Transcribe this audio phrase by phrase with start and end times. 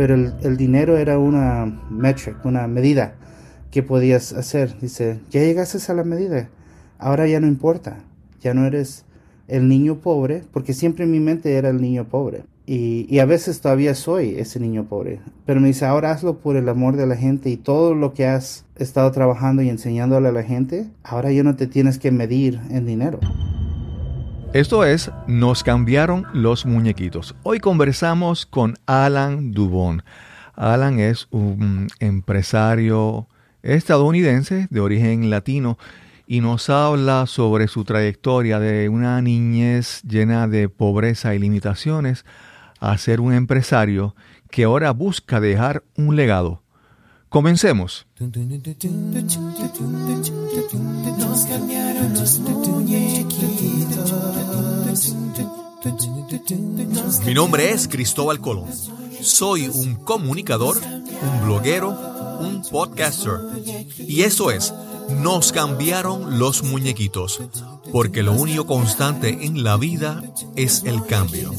[0.00, 3.16] pero el, dinero era una metric, una medida
[3.70, 4.74] que podías hacer.
[4.80, 6.48] Dice, ya llegaste a la medida,
[6.98, 7.98] ahora ya no importa,
[8.40, 9.04] ya no eres
[9.46, 12.44] el niño pobre, porque siempre en mi mente era el niño pobre.
[12.64, 15.20] Y, a veces todavía soy ese niño pobre.
[15.44, 18.26] Pero me dice, ahora hazlo por el amor de la gente y todo lo que
[18.26, 22.58] has estado trabajando y enseñándole a la gente, ahora ya no te tienes que medir
[22.70, 23.20] en dinero.
[24.52, 27.36] Esto es Nos cambiaron los muñequitos.
[27.44, 30.02] Hoy conversamos con Alan Dubon.
[30.56, 33.28] Alan es un empresario
[33.62, 35.78] estadounidense de origen latino
[36.26, 42.24] y nos habla sobre su trayectoria de una niñez llena de pobreza y limitaciones
[42.80, 44.16] a ser un empresario
[44.50, 46.64] que ahora busca dejar un legado.
[47.28, 48.08] Comencemos.
[57.24, 58.68] Mi nombre es Cristóbal Colón.
[59.22, 61.90] Soy un comunicador, un bloguero,
[62.40, 63.38] un podcaster.
[63.98, 64.74] Y eso es,
[65.22, 67.40] nos cambiaron los muñequitos,
[67.92, 70.22] porque lo único constante en la vida
[70.54, 71.52] es el cambio.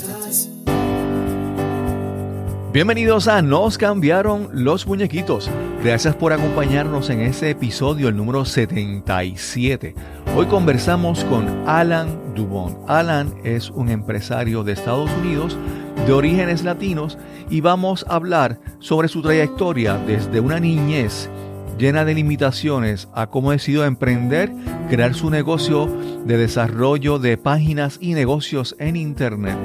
[2.73, 5.51] Bienvenidos a Nos cambiaron los muñequitos.
[5.83, 9.93] Gracias por acompañarnos en este episodio, el número 77.
[10.37, 12.77] Hoy conversamos con Alan Dubon.
[12.87, 15.57] Alan es un empresario de Estados Unidos
[16.07, 17.17] de orígenes latinos
[17.49, 21.29] y vamos a hablar sobre su trayectoria desde una niñez
[21.77, 24.49] llena de limitaciones a cómo decidió emprender,
[24.89, 25.87] crear su negocio
[26.23, 29.57] de desarrollo de páginas y negocios en Internet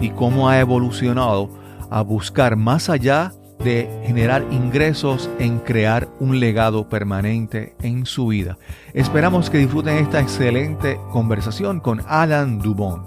[0.00, 6.88] y cómo ha evolucionado a buscar más allá de generar ingresos en crear un legado
[6.88, 8.58] permanente en su vida.
[8.92, 13.02] Esperamos que disfruten esta excelente conversación con Alan Dubon.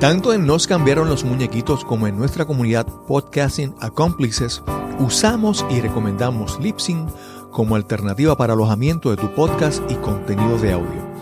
[0.00, 4.62] Tanto en Nos cambiaron los muñequitos como en nuestra comunidad Podcasting Accomplices,
[4.98, 7.06] usamos y recomendamos Lipsyn
[7.50, 11.12] como alternativa para alojamiento de tu podcast y contenido de audio.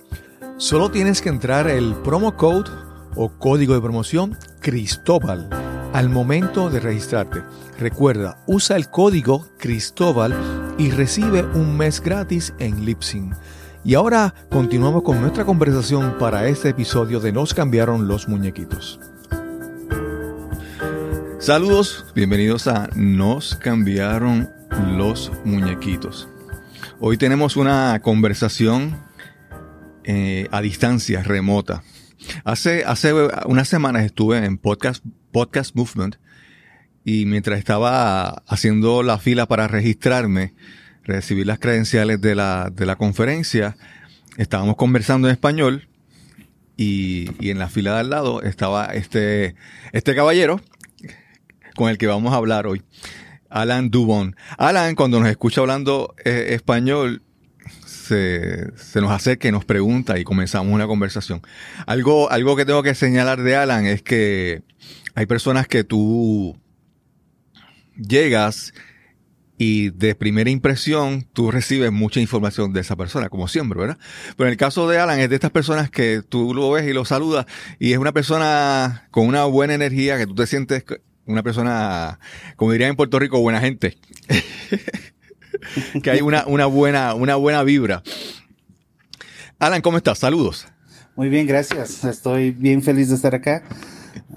[0.58, 2.70] Solo tienes que entrar el promo code
[3.16, 5.50] o código de promoción Cristóbal
[5.92, 7.42] al momento de registrarte.
[7.78, 10.34] Recuerda, usa el código Cristóbal
[10.78, 13.34] y recibe un mes gratis en Lipsyn.
[13.84, 18.98] Y ahora continuamos con nuestra conversación para este episodio de Nos cambiaron los muñequitos.
[21.38, 24.48] Saludos, bienvenidos a Nos cambiaron
[24.96, 26.30] los muñequitos.
[26.98, 29.04] Hoy tenemos una conversación
[30.04, 31.82] eh, a distancia remota.
[32.44, 33.12] Hace, hace
[33.44, 36.16] unas semanas estuve en Podcast, Podcast Movement
[37.06, 40.54] y mientras estaba haciendo la fila para registrarme,
[41.04, 43.76] recibir las credenciales de la, de la conferencia,
[44.38, 45.86] estábamos conversando en español
[46.76, 49.54] y, y, en la fila de al lado estaba este,
[49.92, 50.60] este caballero
[51.76, 52.82] con el que vamos a hablar hoy,
[53.50, 54.34] Alan Dubon.
[54.58, 57.22] Alan, cuando nos escucha hablando eh, español,
[57.86, 61.40] se, nos acerca y nos pregunta y comenzamos una conversación.
[61.86, 64.62] Algo, algo que tengo que señalar de Alan es que
[65.14, 66.58] hay personas que tú
[67.96, 68.72] llegas
[69.58, 73.98] y de primera impresión tú recibes mucha información de esa persona, como siempre, ¿verdad?
[74.36, 76.92] Pero en el caso de Alan es de estas personas que tú lo ves y
[76.92, 77.46] lo saludas
[77.78, 80.84] y es una persona con una buena energía, que tú te sientes
[81.24, 82.20] una persona,
[82.56, 83.96] como dirían en Puerto Rico, buena gente.
[86.02, 88.02] que hay una, una, buena, una buena vibra.
[89.58, 90.18] Alan, ¿cómo estás?
[90.18, 90.66] Saludos.
[91.16, 92.04] Muy bien, gracias.
[92.04, 93.62] Estoy bien feliz de estar acá.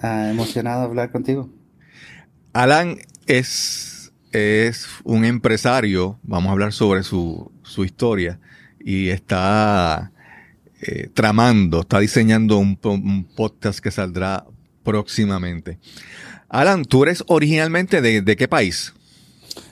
[0.02, 1.50] Ah, emocionado de hablar contigo.
[2.54, 2.98] Alan
[3.30, 6.20] es, es un empresario.
[6.24, 8.40] Vamos a hablar sobre su, su historia.
[8.84, 10.12] Y está
[10.82, 14.46] eh, tramando, está diseñando un, un, podcast que saldrá
[14.84, 15.78] próximamente.
[16.50, 18.94] Alan, ¿tú eres originalmente de, de qué país?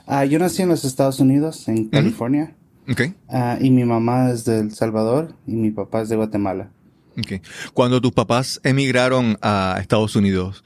[0.06, 2.54] Ah, yo nací en los Estados Unidos, en California.
[2.90, 3.14] Okay.
[3.28, 6.70] Ah, y mi mamá es de El Salvador y mi papá es de Guatemala.
[7.18, 7.42] Okay.
[7.74, 10.64] Cuando tus papás emigraron a Estados Unidos,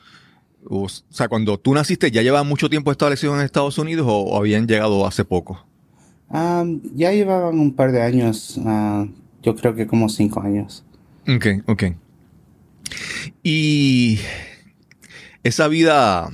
[0.69, 4.67] o sea, cuando tú naciste, ¿ya llevaban mucho tiempo establecidos en Estados Unidos o, habían
[4.67, 5.65] llegado hace poco?
[6.29, 6.63] Ah,
[6.95, 8.59] ya llevaban un par de años,
[9.41, 10.83] yo creo que como cinco años.
[11.27, 11.83] Ok, ok.
[13.43, 14.19] Y
[15.43, 16.29] esa vida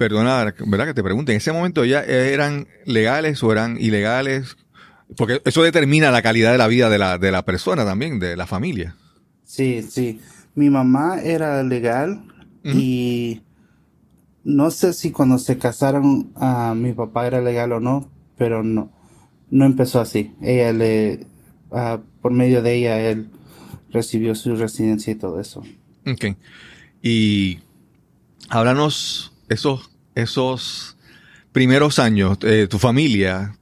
[0.00, 0.86] perdona, ¿verdad?
[0.86, 4.56] Que te pregunte, ¿en ese momento ya eran legales o eran ilegales?
[5.14, 8.34] Porque eso determina la calidad de la vida de la, de la persona también, de
[8.34, 8.96] la familia.
[9.44, 10.18] Sí, sí.
[10.54, 12.22] Mi mamá era legal
[12.64, 13.42] y
[14.44, 18.90] no sé si cuando se casaron a mi papá era legal o no, pero no,
[19.50, 20.34] no empezó así.
[20.42, 21.26] Ella le,
[22.20, 23.28] por medio de ella, él
[23.90, 25.62] recibió su residencia y todo eso.
[26.06, 26.36] Ok.
[27.02, 27.58] Y
[28.48, 30.96] háblanos esos, esos
[31.52, 33.56] primeros años, eh, tu familia,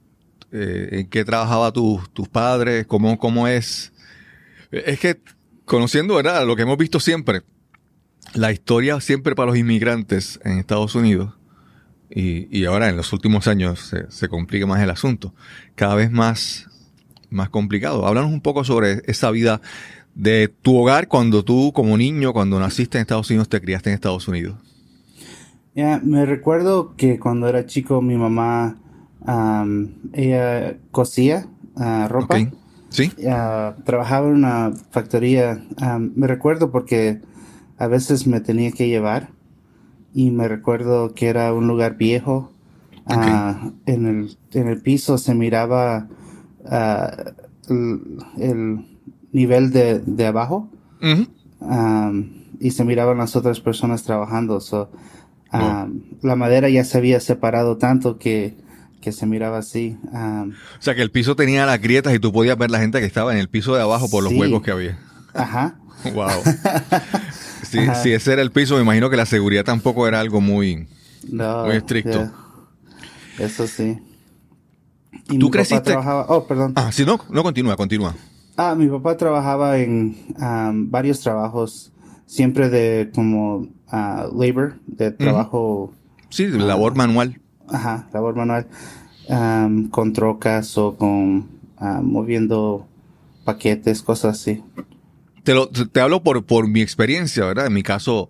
[0.51, 3.91] eh, en qué trabajaba tus padres, cómo, cómo es.
[4.71, 5.19] Es que
[5.69, 6.45] conociendo, ¿verdad?
[6.45, 7.43] Lo que hemos visto siempre,
[8.33, 11.35] la historia siempre para los inmigrantes en Estados Unidos,
[12.09, 15.35] y, ahora en los últimos años se, complica más el asunto,
[15.75, 16.67] cada vez más,
[17.29, 18.07] más complicado.
[18.07, 19.61] Háblanos un poco sobre esa vida
[20.15, 23.93] de tu hogar cuando tú, como niño, cuando naciste en Estados Unidos, te criaste en
[23.93, 24.57] Estados Unidos.
[25.75, 28.75] Ya, me recuerdo que cuando era chico mi mamá,
[30.13, 31.45] ella cosía
[31.75, 32.39] ah, ropa.
[32.89, 33.11] Sí.
[33.83, 35.63] trabajaba en una factoría.
[36.15, 37.21] me recuerdo porque
[37.77, 39.29] a veces me tenía que llevar
[40.13, 42.51] y me recuerdo que era un lugar viejo.
[43.05, 46.07] Ah, en, el, en, el, piso se miraba
[46.67, 47.11] ah,
[47.67, 48.85] el,
[49.31, 50.69] nivel de, de abajo
[52.59, 54.59] y se miraban las otras personas trabajando.
[56.21, 58.57] La madera ya se había separado tanto que,
[59.01, 59.97] que se miraba así.
[60.11, 60.51] o
[60.81, 63.31] sea que el piso tenía las grietas y tú podías ver la gente que estaba
[63.33, 64.99] en el piso de abajo por los huecos que había.
[65.33, 65.75] Ajá.
[66.13, 66.29] Wow.
[67.63, 70.87] si, ese era el piso, me imagino que la seguridad tampoco era algo muy,
[71.29, 72.31] muy estricto.
[73.37, 73.99] Eso sí.
[75.37, 75.93] ¿Tú creciste?
[75.97, 76.71] Oh, perdón.
[76.77, 78.15] Ah, si no, no continúa, continúa.
[78.55, 80.15] Ah, mi papá trabajaba en
[80.89, 81.91] varios trabajos,
[82.25, 85.93] siempre de como uh, labor, de trabajo.
[86.29, 87.41] Sí, de labor manual.
[87.71, 88.67] Ajá, labor manual.
[89.91, 91.47] con trocas o con
[92.01, 92.87] moviendo
[93.45, 94.61] paquetes, cosas así
[95.91, 97.67] te, hablo por, por mi experiencia, ¿verdad?
[97.67, 98.29] En mi caso,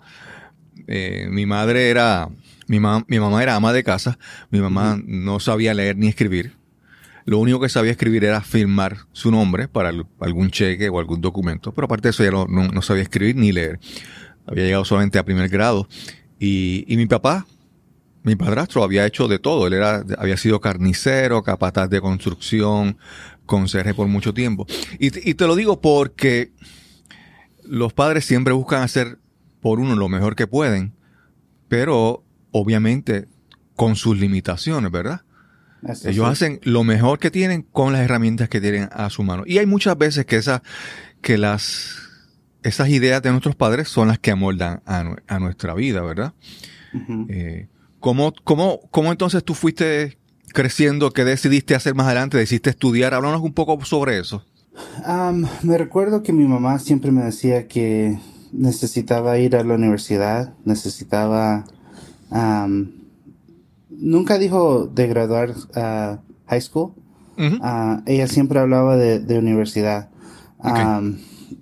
[0.88, 2.30] eh, mi madre era,
[2.68, 4.18] mi, mi mamá era ama de casa,
[4.52, 6.58] mi mamá no sabía leer ni escribir.
[7.26, 11.74] Lo único que sabía escribir era firmar su nombre para algún cheque o algún documento,
[11.74, 13.80] pero aparte de eso ya no, sabía escribir ni leer.
[14.48, 15.88] Había llegado solamente a primer grado.
[16.40, 17.46] Y, y mi papá,
[18.30, 19.68] mi padrastro había hecho de todo.
[19.68, 22.98] Él era, había sido carnicero, capataz de construcción,
[23.46, 24.66] conserje por mucho tiempo.
[25.00, 26.52] Y, y te lo digo porque
[27.64, 29.20] los padres siempre buscan hacer
[29.62, 30.94] por uno lo mejor que pueden,
[31.68, 33.28] pero obviamente
[33.76, 35.22] con sus limitaciones, ¿verdad?
[36.04, 39.44] Ellos hacen lo mejor que tienen con las herramientas que tienen a su mano.
[39.46, 40.62] Y hay muchas veces que esa,
[41.22, 41.96] que las,
[42.64, 46.34] esas ideas de nuestros padres son las que amoldan a, nuestra vida, ¿verdad?
[47.30, 47.68] Eh,
[48.00, 50.18] ¿cómo, cómo, cómo entonces tú fuiste
[50.54, 51.12] creciendo?
[51.12, 52.38] ¿Qué decidiste hacer más adelante?
[52.38, 53.14] ¿Decidiste estudiar?
[53.14, 54.44] Háblanos un poco sobre eso
[55.64, 58.20] me recuerdo que mi mamá siempre me decía que
[58.52, 61.66] necesitaba ir a la universidad, necesitaba...
[63.90, 66.94] nunca dijo de graduar a high school.
[67.62, 70.10] Ah, ella siempre hablaba de, universidad.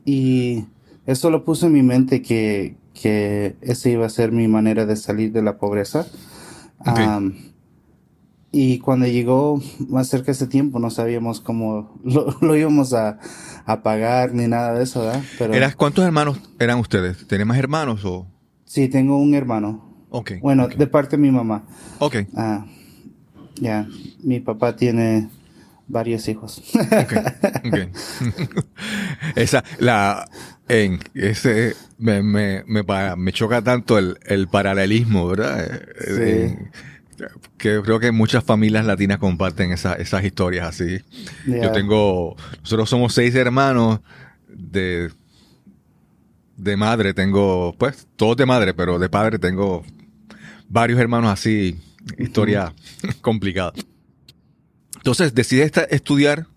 [0.06, 0.66] y
[1.06, 4.96] eso lo puso en mi mente que, que esa iba a ser mi manera de
[4.96, 6.08] salir de la pobreza.
[8.52, 12.00] Y cuando llegó más cerca ese tiempo, no sabíamos cómo
[12.42, 13.20] lo, íbamos a,
[13.84, 15.22] pagar ni nada de eso, ¿verdad?
[15.38, 17.28] Pero, ¿Cuántos hermanos eran ustedes?
[17.28, 18.26] ¿Tienen más hermanos o...?
[18.66, 20.06] Sí, tengo un hermano.
[20.10, 20.34] Ok.
[20.42, 21.66] Bueno, de parte de mi mamá.
[22.00, 22.16] Ok.
[22.36, 22.66] Ah,
[23.56, 23.88] ya,
[24.24, 25.30] mi papá tiene
[25.88, 26.62] varios hijos.
[29.36, 30.30] Esa, la,
[30.68, 32.84] en ese, me, me, me,
[33.18, 35.82] me choca tanto el, el paralelismo, ¿verdad?
[36.00, 36.56] Sí
[37.58, 41.00] que creo que muchas familias latinas comparten esas historias así.
[41.46, 44.02] Yo tengo, nosotros somos seis hermanos
[44.48, 45.12] de,
[46.56, 49.84] de madre, tengo, pues, todos de madre, pero de padre tengo
[50.70, 51.80] varios hermanos así,
[52.18, 52.74] historia
[53.22, 53.74] complicada.
[55.08, 56.48] Entonces, decides estudiar,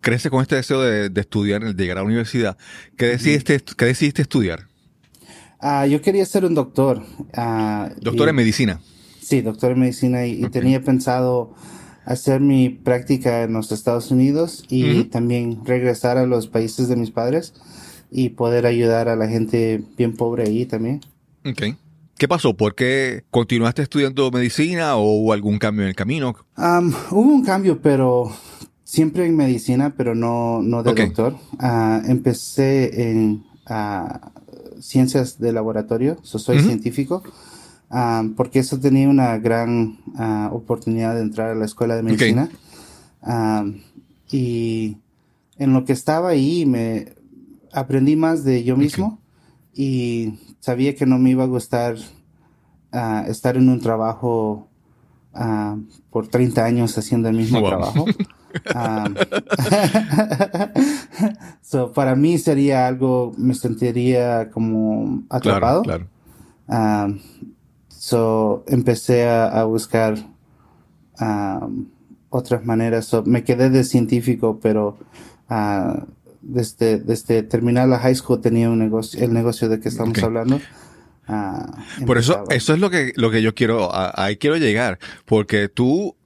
[0.00, 2.56] crece con este deseo de, estudiar, de llegar a la universidad.
[2.96, 4.68] ¿Qué decidiste, ¿qué decidiste estudiar?
[5.58, 7.02] Ah, yo quería ser un doctor.
[7.34, 8.80] Ah, doctor en medicina.
[9.20, 11.54] Sí, doctor en medicina y, tenía pensado
[12.06, 17.10] hacer mi práctica en los Estados Unidos y también regresar a los países de mis
[17.10, 17.52] padres
[18.10, 21.02] y poder ayudar a la gente bien pobre ahí también.
[21.44, 21.76] Ok.
[22.20, 22.54] ¿Qué pasó?
[22.54, 26.36] ¿Por qué continuaste estudiando medicina o hubo algún cambio en el camino?
[26.54, 28.30] hubo un cambio, pero
[28.84, 31.38] siempre en medicina, pero no, no de doctor.
[31.58, 34.32] Ah, empecé en ah,
[34.80, 37.22] ciencias de laboratorio, soy científico
[37.90, 42.50] um, porque eso tenía una gran uh, oportunidad de entrar a la escuela de medicina.
[43.22, 43.80] Um,
[44.30, 44.98] y
[45.56, 47.14] en lo que estaba ahí me
[47.72, 49.18] aprendí más de yo mismo
[49.72, 51.96] y sabía que no me iba a gustar
[52.92, 54.68] uh, estar en un trabajo
[55.34, 58.06] uh, por 30 años haciendo el mismo trabajo.
[58.74, 59.14] Um,
[61.62, 65.82] so, para mí sería algo, me sentiría como atrapado.
[65.82, 66.06] Claro,
[66.66, 67.06] claro.
[67.06, 67.18] Um,
[67.88, 70.14] so, empecé a, buscar
[71.20, 71.86] um,
[72.28, 73.06] otras maneras.
[73.06, 74.98] So, me quedé de científico, pero
[75.48, 76.04] uh,
[76.42, 80.60] desde, desde terminar la high school tenía un negocio, el negocio de que estamos hablando.
[81.28, 85.68] Uh, Por eso, eso es lo que, lo que yo quiero, ahí quiero llegar, porque
[85.68, 86.16] tú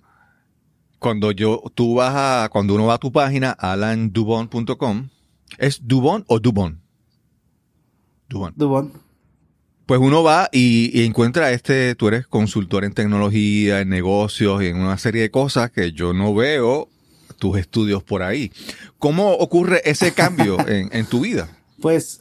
[1.05, 5.11] cuando yo, tú vas a, cuando uno va a tu página, alandubon.com,
[5.59, 6.81] ¿es Dubon o Dubon?
[8.27, 8.55] Dubon.
[8.57, 8.93] Dubon.
[9.85, 14.77] Pues uno va y, encuentra este, tú eres consultor en tecnología, en negocios y en
[14.79, 16.89] una serie de cosas que yo no veo
[17.45, 18.51] tus estudios por ahí.
[18.99, 21.47] ¿Cómo ocurre ese cambio en, tu vida?
[21.79, 22.19] Pues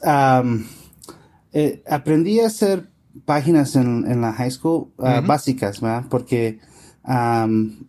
[1.52, 2.90] eh, aprendí a hacer
[3.24, 6.04] páginas en, la high school ah, básicas, ¿verdad?
[6.10, 6.60] Porque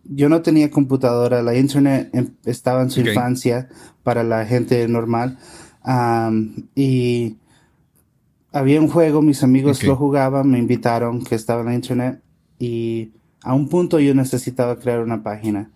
[0.04, 3.68] yo no tenía computadora, la internet em, estaba en su infancia
[4.02, 5.36] para la gente normal.
[6.74, 7.36] y
[8.50, 12.22] había un juego, mis amigos lo jugaban, me invitaron que estaba en la internet
[12.58, 13.10] y
[13.42, 15.70] a un punto yo necesitaba crear una página.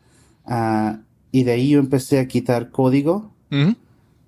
[0.46, 1.00] Ah,
[1.32, 3.32] y de ahí yo empecé a quitar código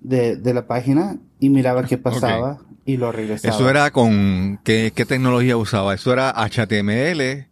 [0.01, 3.55] de, la página y miraba qué pasaba y lo regresaba.
[3.55, 5.93] ¿Eso era con qué, qué tecnología usaba?
[5.93, 7.47] ¿Eso era HTML?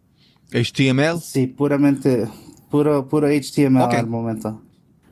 [0.52, 1.20] HTML.
[1.20, 2.28] Sí, puramente,
[2.70, 4.62] puro, puro HTML al momento.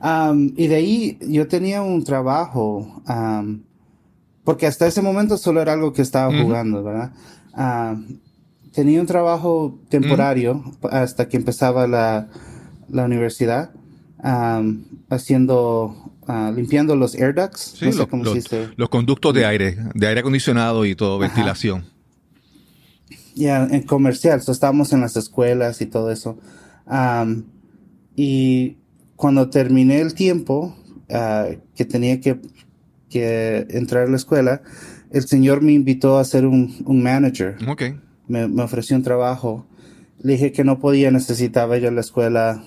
[0.01, 3.61] Um, y de ahí yo tenía un trabajo, um,
[4.43, 7.13] porque hasta ese momento solo era algo que estaba jugando, ¿verdad?
[7.55, 8.19] Um,
[8.73, 12.29] tenía un trabajo temporario hasta que empezaba la,
[12.89, 13.71] la universidad,
[14.21, 15.95] haciendo,
[16.27, 17.75] uh, limpiando los air ducts.
[17.77, 17.89] Sí,
[18.75, 21.85] los conductos de aire, de aire acondicionado y todo, ventilación
[23.35, 26.37] ya en comercial, so, estábamos en las escuelas y todo eso.
[28.15, 28.77] y
[29.15, 30.75] cuando terminé el tiempo
[31.09, 32.39] ah, que tenía que,
[33.09, 34.61] que, entrar a la escuela,
[35.11, 37.57] el señor me invitó a ser un, un manager.
[37.67, 37.99] Okay.
[38.27, 39.65] Me, me, ofreció un trabajo.
[40.21, 42.63] Le dije que no podía, necesitaba ir a la escuela,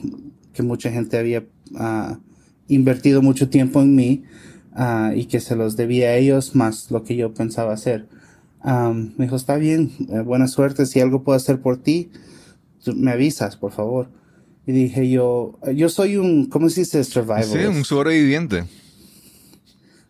[0.54, 2.16] que mucha gente había uh,
[2.68, 4.24] invertido mucho tiempo en mí
[4.76, 8.08] uh, y que se los debía a ellos más lo que yo pensaba hacer
[8.64, 12.10] me dijo, está bien, eh, buena suerte, si algo puedo hacer por ti,
[12.94, 14.10] me avisas, por favor.
[14.66, 17.04] Y dije yo, yo soy un, ¿cómo se dice?
[17.04, 17.44] Survivor.
[17.44, 18.64] Sí, un sobreviviente.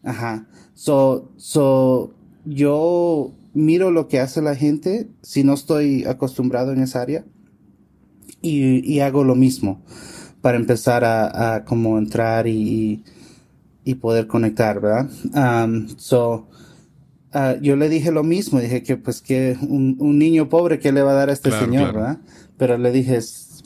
[0.05, 0.47] Ajá.
[0.75, 7.03] So, so, yo miro lo que hace la gente si no estoy acostumbrado en esa
[7.03, 7.25] área
[8.43, 9.83] y, y hago lo mismo
[10.45, 13.03] para empezar a, a como entrar y,
[13.83, 15.09] y poder conectar, ¿verdad?
[15.33, 16.49] Um, so,
[17.37, 21.03] Ah, yo le dije lo mismo, dije que pues que un, niño pobre, ¿qué le
[21.03, 22.19] va a dar a este señor, verdad?
[22.57, 23.19] Pero le dije,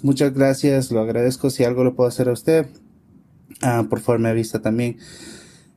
[0.02, 2.66] muchas gracias, lo agradezco, si algo le puedo hacer a usted,
[3.60, 4.96] ah, por favor me avisa también.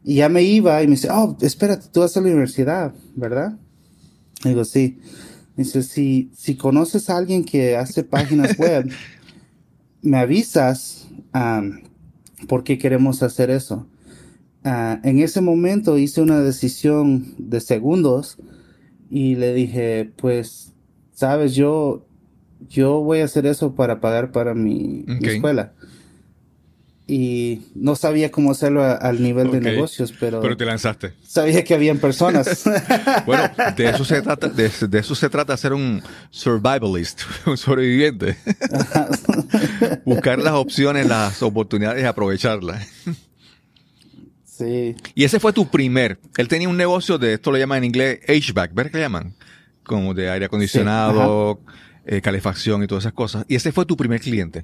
[0.06, 3.58] Y ya me iba y me dice, oh, espérate, tú vas a la universidad, ¿verdad?
[4.46, 5.00] digo, sí.
[5.58, 8.90] dice, si, si conoces a alguien que hace páginas web,
[10.02, 11.08] me avisas
[12.48, 13.88] por qué queremos hacer eso.
[14.64, 18.38] Ah, en ese momento hice una decisión de segundos
[19.10, 20.74] y le dije, pues,
[21.14, 22.06] sabes, yo,
[22.70, 25.74] yo voy a hacer eso para pagar para mi, escuela.
[27.14, 30.40] Y no sabía cómo hacerlo al nivel de negocios, pero...
[30.40, 31.12] Pero te lanzaste.
[31.28, 32.64] Sabía que habían personas.
[33.26, 38.38] bueno, de eso se trata, de, de, eso se trata ser un survivalist, un sobreviviente.
[40.06, 42.88] Buscar las opciones, las oportunidades y aprovecharlas.
[45.14, 46.18] Y ese fue tu primer.
[46.38, 49.36] Él tenía un negocio de esto lo llaman en inglés HVAC, ¿ver qué llaman?
[49.84, 51.60] Como de aire acondicionado,
[52.06, 53.44] eh, calefacción y todas esas cosas.
[53.50, 54.64] Y ese fue tu primer cliente.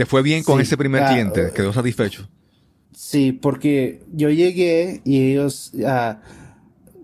[0.00, 1.50] ¿Te fue bien con ese primer ah, cliente?
[1.54, 2.26] ¿Quedó satisfecho?
[2.96, 5.72] Sí, porque yo llegué y ellos...
[5.74, 6.14] Uh,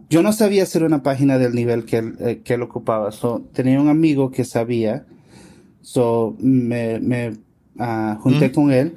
[0.09, 3.13] yo no sabía hacer una página del nivel que él, eh, que él ocupaba.
[3.13, 5.05] So, tenía un amigo que sabía.
[5.83, 7.37] So, me, me
[7.79, 8.97] uh, junté con él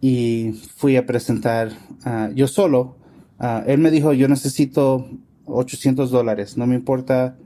[0.00, 1.70] y fui a presentar
[2.04, 2.96] uh, yo solo.
[3.38, 5.08] Uh, él me dijo, yo necesito
[5.44, 7.38] 800 dólares, no me importa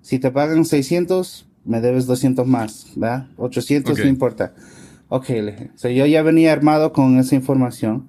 [0.00, 3.26] si te pagan 600, me debes 200 más, ¿verdad?
[3.36, 4.54] 800 no importa.
[5.16, 8.08] Ok, le yo ya venía armado con esa información.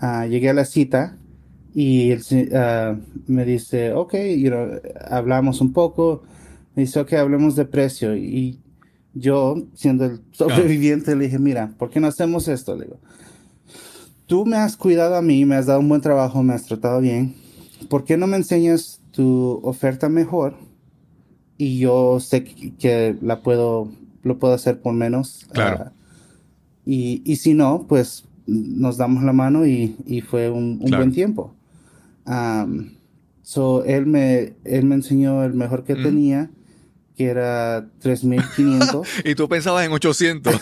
[0.00, 1.18] Uh, llegué a la cita
[1.74, 2.22] y él,
[3.26, 4.68] me dice, ok, you know,
[5.10, 6.22] hablamos un poco
[6.76, 8.16] Me dice, ok, hablemos de precio.
[8.16, 8.60] Y
[9.14, 12.76] yo, siendo el sobreviviente, le dije, mira, ¿por qué no hacemos esto?
[12.76, 13.00] Le digo,
[14.26, 17.00] tú me has cuidado a mí, me has dado un buen trabajo, me has tratado
[17.00, 17.34] bien.
[17.90, 20.54] ¿Por qué no me enseñas tu oferta mejor?
[21.58, 23.90] Y yo sé que la puedo,
[24.22, 25.48] lo puedo hacer por menos.
[25.50, 25.86] Claro.
[25.86, 25.92] Ah,
[26.86, 31.12] y, y, si no, pues nos damos la mano y, y fue un, un buen
[31.12, 31.54] tiempo.
[32.26, 32.90] Um,
[33.42, 36.50] so él me, él me enseñó el mejor que tenía
[37.16, 39.06] que era 3500.
[39.24, 40.60] y tú pensabas en 800.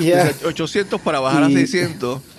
[0.00, 0.32] yeah.
[0.44, 2.20] 800 para bajar a 600.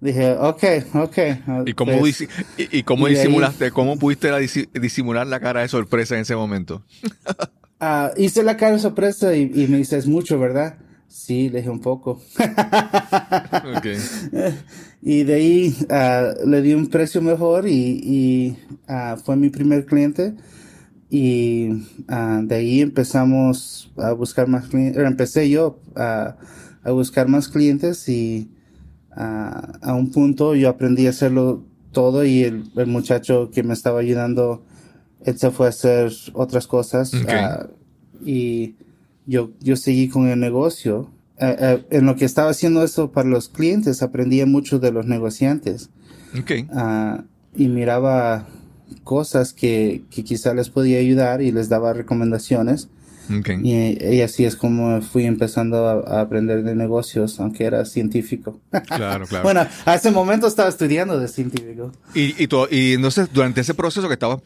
[0.00, 0.64] Dije, ok,
[0.94, 1.18] ok.
[1.66, 2.26] ¿Y cómo, pues,
[2.56, 4.32] y, cómo disimulaste, cómo pudiste
[4.74, 6.82] disimular la cara de sorpresa en ese momento?
[7.82, 10.78] uh, hice la cara sorpresa y, y me dice, es mucho, ¿verdad?
[11.08, 12.22] Sí, le dije un poco.
[13.76, 13.98] okay.
[15.02, 18.56] Y de ahí uh, le di un precio mejor y, y
[18.88, 20.34] uh, fue mi primer cliente.
[21.10, 21.68] Y
[22.08, 25.04] uh, de ahí empezamos a buscar más clientes.
[25.04, 26.36] Empecé yo a,
[26.82, 28.48] a buscar más clientes y
[29.14, 34.00] a un punto yo aprendí a hacerlo todo y el, el, muchacho que me estaba
[34.00, 34.64] ayudando,
[35.24, 37.12] él se fue a hacer otras cosas.
[38.24, 38.74] y
[39.26, 41.10] yo, yo seguí con el negocio.
[41.38, 45.06] Eh, eh, en lo que estaba haciendo eso para los clientes, aprendía mucho de los
[45.06, 45.90] negociantes.
[46.40, 46.66] Okay.
[46.70, 47.22] Uh,
[47.54, 48.46] y miraba
[49.04, 52.88] cosas que, que quizá les podía ayudar y les daba recomendaciones.
[53.40, 53.60] Okay.
[53.62, 58.60] Y, y, así es como fui empezando a, a, aprender de negocios, aunque era científico.
[58.86, 59.44] Claro, claro.
[59.44, 61.92] bueno, a ese momento estaba estudiando de científico.
[62.14, 64.42] Y, y, y entonces, durante ese proceso que estabas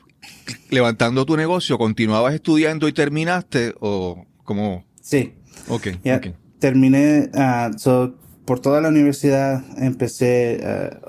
[0.71, 4.85] levantando tu negocio, ¿continuabas estudiando y terminaste o como...
[5.01, 5.35] Sí.
[5.69, 6.35] Ok, okay.
[6.59, 10.61] Terminé, uh, so, por toda la universidad empecé,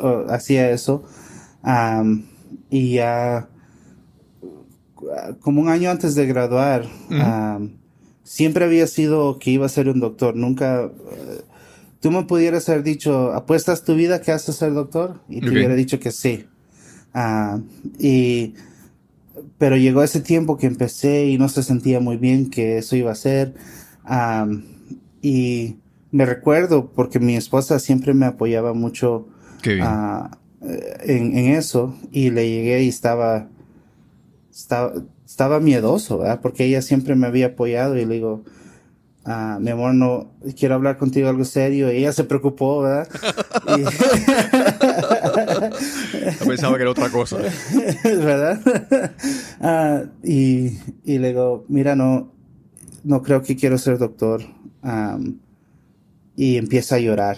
[0.01, 1.03] uh, hacía eso.
[1.63, 2.25] Um,
[2.69, 3.49] y ya,
[4.41, 7.77] uh, como un año antes de graduar, um,
[8.23, 10.35] siempre había sido que iba a ser un doctor.
[10.35, 10.91] Nunca,
[11.99, 15.21] tú me pudieras haber dicho, ¿apuestas tu vida que haces ser doctor?
[15.29, 16.45] Y te hubiera dicho que sí.
[17.99, 18.53] Y
[19.57, 23.11] pero llegó ese tiempo que empecé y no se sentía muy bien que eso iba
[23.11, 23.53] a ser.
[25.21, 25.77] y
[26.11, 29.27] me recuerdo porque mi esposa siempre me apoyaba mucho
[29.65, 30.29] uh,
[30.61, 33.49] en, en, eso y le llegué y estaba,
[34.51, 34.93] estaba,
[35.25, 36.39] estaba miedoso, ¿verdad?
[36.41, 38.43] Porque ella siempre me había apoyado y le digo,
[39.25, 41.91] ah, mi amor, no quiero hablar contigo algo serio.
[41.91, 43.09] Y ella se preocupó, ¿verdad?
[46.45, 47.37] pensaba que era otra cosa.
[48.03, 49.11] ¿Verdad?
[49.61, 52.33] Ah, y, y le digo, mira, no,
[53.03, 54.41] no creo que quiero ser doctor.
[56.35, 57.37] y empieza a llorar.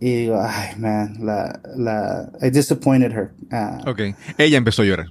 [0.00, 3.32] Y digo, ay, man, la, la, I disappointed her.
[3.50, 4.14] Uh, ok.
[4.38, 5.06] Ella empezó a llorar.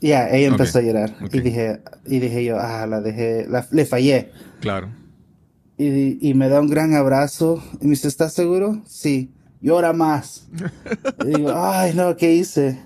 [0.00, 1.14] Ya, yeah, ella empezó a llorar.
[1.32, 4.30] Y dije, y dije yo, ah, la dejé, la, le fallé.
[4.60, 4.90] Claro.
[5.78, 7.62] Y, y, me da un gran abrazo.
[7.80, 8.82] Y me dice, ¿estás seguro?
[8.86, 9.32] Sí.
[9.60, 10.48] Llora más.
[11.24, 12.78] y digo, ay, no, ¿qué hice?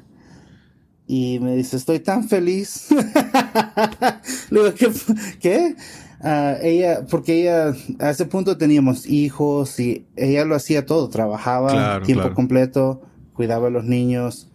[1.07, 2.89] Y me dice, estoy tan feliz.
[4.51, 4.93] Le digo, ¿qué?
[5.41, 5.77] ¿Qué?
[6.21, 11.09] Uh, ella, porque ella, a ese punto teníamos hijos y ella lo hacía todo.
[11.09, 12.35] Trabajaba claro, tiempo claro.
[12.37, 13.03] completo,
[13.35, 14.49] cuidaba a los niños,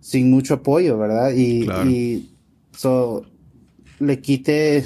[0.00, 1.32] sin mucho apoyo, ¿verdad?
[1.34, 1.88] Y, claro.
[1.88, 2.30] y
[2.76, 3.24] so,
[4.00, 4.84] le quité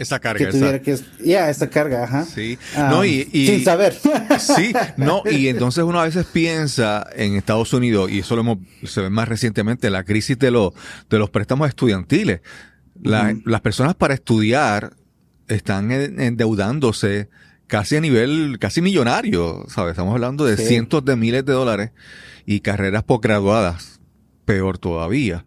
[0.00, 0.46] esa carga.
[0.46, 0.82] Que tuviera esa...
[0.82, 2.24] que, ya, yeah, esa carga, ajá.
[2.24, 2.58] Sí.
[2.76, 3.94] Um, no, y, y, sin saber.
[4.38, 8.58] sí, no, y entonces uno a veces piensa en Estados Unidos, y eso lo hemos,
[8.84, 10.72] se ve más recientemente, la crisis de, los
[11.08, 12.40] de los préstamos estudiantiles.
[13.02, 13.42] La, uh -huh.
[13.44, 14.94] Las personas para estudiar
[15.48, 17.28] están endeudándose
[17.66, 19.92] casi a nivel, casi millonario, ¿sabes?
[19.92, 20.64] Estamos hablando de sí.
[20.64, 21.90] cientos de miles de dólares
[22.46, 24.00] y carreras posgraduadas,
[24.44, 25.44] peor todavía.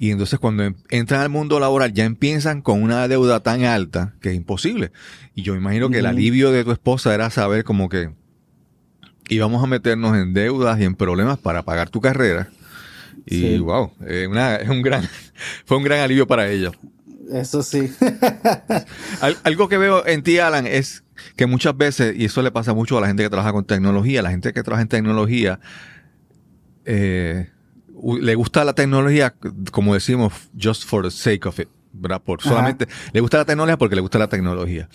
[0.00, 4.30] Y entonces cuando entran al mundo laboral ya empiezan con una deuda tan alta que
[4.30, 4.92] es imposible.
[5.34, 8.10] Y yo imagino que el alivio de tu esposa era saber como que
[9.28, 12.48] íbamos a meternos en deudas y en problemas para pagar tu carrera.
[13.26, 13.58] Y sí.
[13.58, 15.08] wow, eh, una, es un gran,
[15.64, 16.70] fue un gran alivio para ella.
[17.32, 17.92] Eso sí.
[19.42, 21.02] Algo que veo en ti, Alan, es
[21.36, 24.22] que muchas veces, y eso le pasa mucho a la gente que trabaja con tecnología,
[24.22, 25.60] la gente que trabaja en tecnología,
[26.84, 27.50] eh,
[28.20, 29.34] le gusta la tecnología,
[29.70, 32.22] como decimos, just for the sake of it, ¿verdad?
[32.22, 33.10] Por solamente, Ajá.
[33.12, 34.88] le gusta la tecnología porque le gusta la tecnología.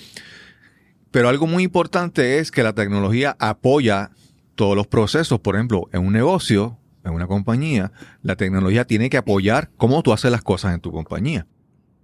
[1.11, 4.11] Pero algo muy importante es que la tecnología apoya
[4.55, 5.39] todos los procesos.
[5.39, 10.11] Por ejemplo, en un negocio, en una compañía, la tecnología tiene que apoyar cómo tú
[10.11, 11.45] haces las cosas en tu compañía.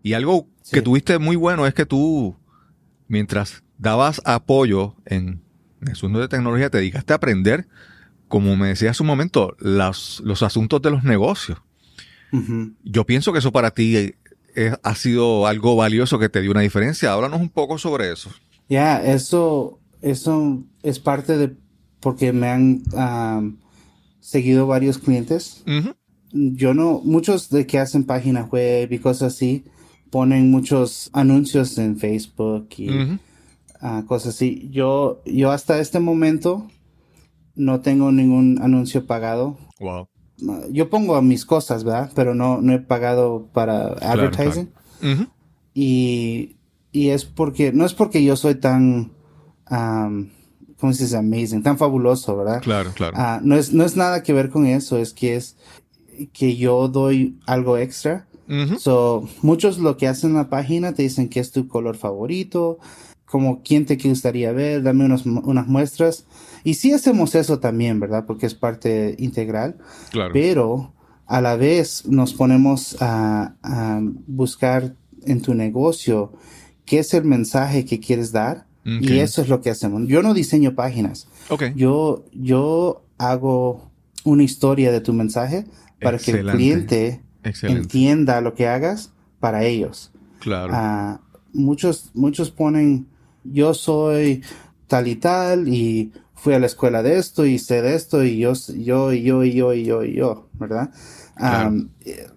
[0.04, 0.76] Y algo sí.
[0.76, 2.38] que tuviste muy bueno es que tú,
[3.08, 5.42] mientras dabas apoyo en
[5.82, 7.68] el asunto de tecnología, te dedicaste a aprender
[8.30, 11.60] como me decía hace un momento, los, los asuntos de los negocios.
[12.84, 14.14] Yo pienso que eso para ti
[14.84, 17.12] ha sido algo valioso que te dio una diferencia.
[17.12, 18.30] Háblanos un poco sobre eso.
[18.70, 21.56] Ya, eso, eso es parte de
[22.00, 22.84] porque me han
[24.20, 25.64] seguido varios clientes.
[26.32, 29.64] Yo no, muchos de que hacen páginas web y cosas así,
[30.12, 32.90] ponen muchos anuncios en Facebook y
[33.82, 34.70] ah, cosas así.
[34.72, 36.68] Yo, yo hasta este momento
[37.60, 39.58] no tengo ningún anuncio pagado.
[39.80, 40.08] Wow.
[40.72, 42.12] Yo pongo mis cosas, ¿verdad?
[42.16, 44.72] Pero no, no he pagado para advertising.
[45.74, 46.56] Y,
[46.92, 49.12] y es porque, no es porque yo soy tan,
[49.68, 51.18] ¿cómo se dice?
[51.18, 52.62] Amazing, tan fabuloso, ¿verdad?
[52.62, 53.18] Claro, claro.
[53.20, 55.58] Ah, no, es, no es nada que ver con eso, es que es
[56.34, 58.26] que yo doy algo extra.
[58.80, 62.80] So, muchos lo que hacen en la página te dicen que es tu color favorito,
[63.26, 66.26] como quién te gustaría ver, dame unas muestras.
[66.64, 68.26] Y sí hacemos eso también, ¿verdad?
[68.26, 69.78] Porque es parte integral.
[70.12, 70.32] Claro.
[70.34, 70.94] Pero
[71.26, 74.96] a la vez nos ponemos a, a buscar
[75.26, 76.34] en tu negocio
[76.86, 80.08] qué es el mensaje que quieres dar y eso es lo que hacemos.
[80.08, 81.28] Yo no diseño páginas.
[81.50, 81.74] Okay.
[81.76, 83.92] Yo, yo hago
[84.24, 85.66] una historia de tu mensaje
[86.02, 87.22] para que el cliente
[87.62, 90.12] entienda lo que hagas para ellos.
[90.40, 90.72] Claro.
[90.74, 91.22] Ah,
[91.54, 93.08] muchos, muchos ponen,
[93.44, 94.42] yo soy
[94.88, 98.38] tal y tal y fui a la escuela de esto y sé de esto y
[98.38, 100.92] yo, yo, y yo, y yo, y yo, yo, ¿verdad?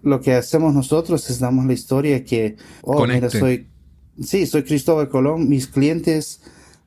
[0.01, 3.67] lo que hacemos nosotros es damos la historia que, oh, mira, soy
[4.21, 5.49] Sí, soy Cristóbal Colón.
[5.49, 6.41] Mis clientes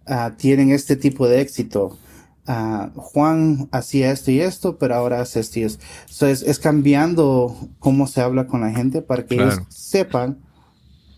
[0.07, 1.99] ah, tienen este tipo de éxito.
[2.47, 5.85] Uh, Juan hacía esto y esto, pero ahora hace esto y esto.
[6.27, 10.39] es, cambiando cómo se habla con la gente para que ellos sepan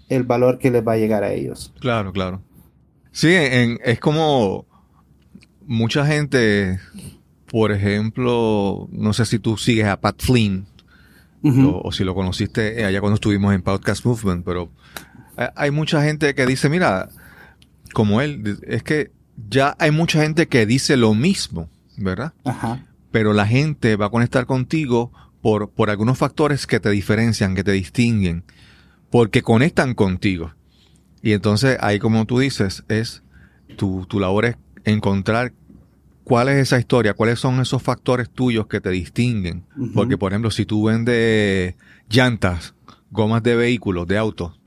[0.08, 1.74] el valor que les va a llegar a ellos.
[1.80, 2.42] Claro, claro.
[3.12, 4.67] Sí, es como
[5.68, 6.80] mucha gente,
[7.46, 10.66] por ejemplo, no sé si tú sigues a Pat Flynn
[11.44, 14.70] o, o, si lo conociste allá cuando estuvimos en Podcast Movement, pero
[15.54, 17.10] hay mucha gente que dice, mira,
[17.92, 19.12] como él, es que
[19.48, 22.32] ya hay mucha gente que dice lo mismo, ¿verdad?
[22.44, 22.84] Ajá.
[23.12, 27.62] Pero la gente va a conectar contigo por, por algunos factores que te diferencian, que
[27.62, 28.42] te distinguen,
[29.10, 30.54] porque conectan contigo.
[31.22, 33.22] Y entonces ahí, como tú dices, es
[33.76, 34.56] tu, tu labor es
[34.88, 35.52] encontrar
[36.24, 39.64] cuál es esa historia, cuáles son esos factores tuyos que te distinguen.
[39.94, 41.74] Porque, por ejemplo, si tú vendes
[42.08, 42.74] llantas,
[43.10, 44.60] gomas de vehículos, de autos,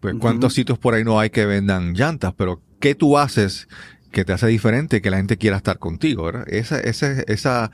[0.00, 3.68] pues cuántos sitios por ahí no hay que vendan llantas, pero ¿qué tú haces
[4.12, 6.44] que te hace diferente que la gente quiera estar contigo, ¿verdad?
[6.48, 7.70] Esa, esa, esa,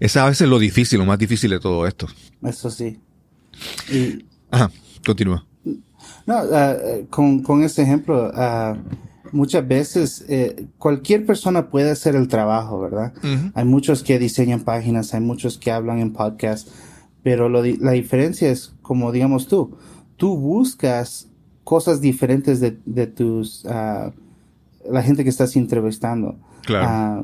[0.00, 2.06] esa a veces lo difícil, lo más difícil de todo esto.
[2.42, 2.98] Eso sí.
[4.50, 4.70] Ajá,
[5.04, 5.46] continúa.
[6.26, 6.76] No, ah,
[7.10, 8.76] con, con este ejemplo, uh,
[9.32, 13.12] muchas veces eh, cualquier persona puede hacer el trabajo, ¿verdad?
[13.54, 16.68] Hay muchos que diseñan páginas, hay muchos que hablan en podcast,
[17.22, 19.76] pero lo, la diferencia es, como digamos tú,
[20.16, 21.28] tú buscas
[21.64, 24.12] cosas diferentes de, de tus, uh,
[24.90, 26.36] la gente que estás entrevistando.
[26.64, 26.86] Claro.
[26.88, 27.22] Ah,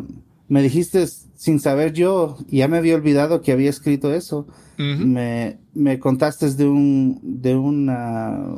[0.49, 4.47] me dijiste sin saber yo, ya me había olvidado que había escrito eso.
[4.77, 8.49] me, me contaste de un, de una...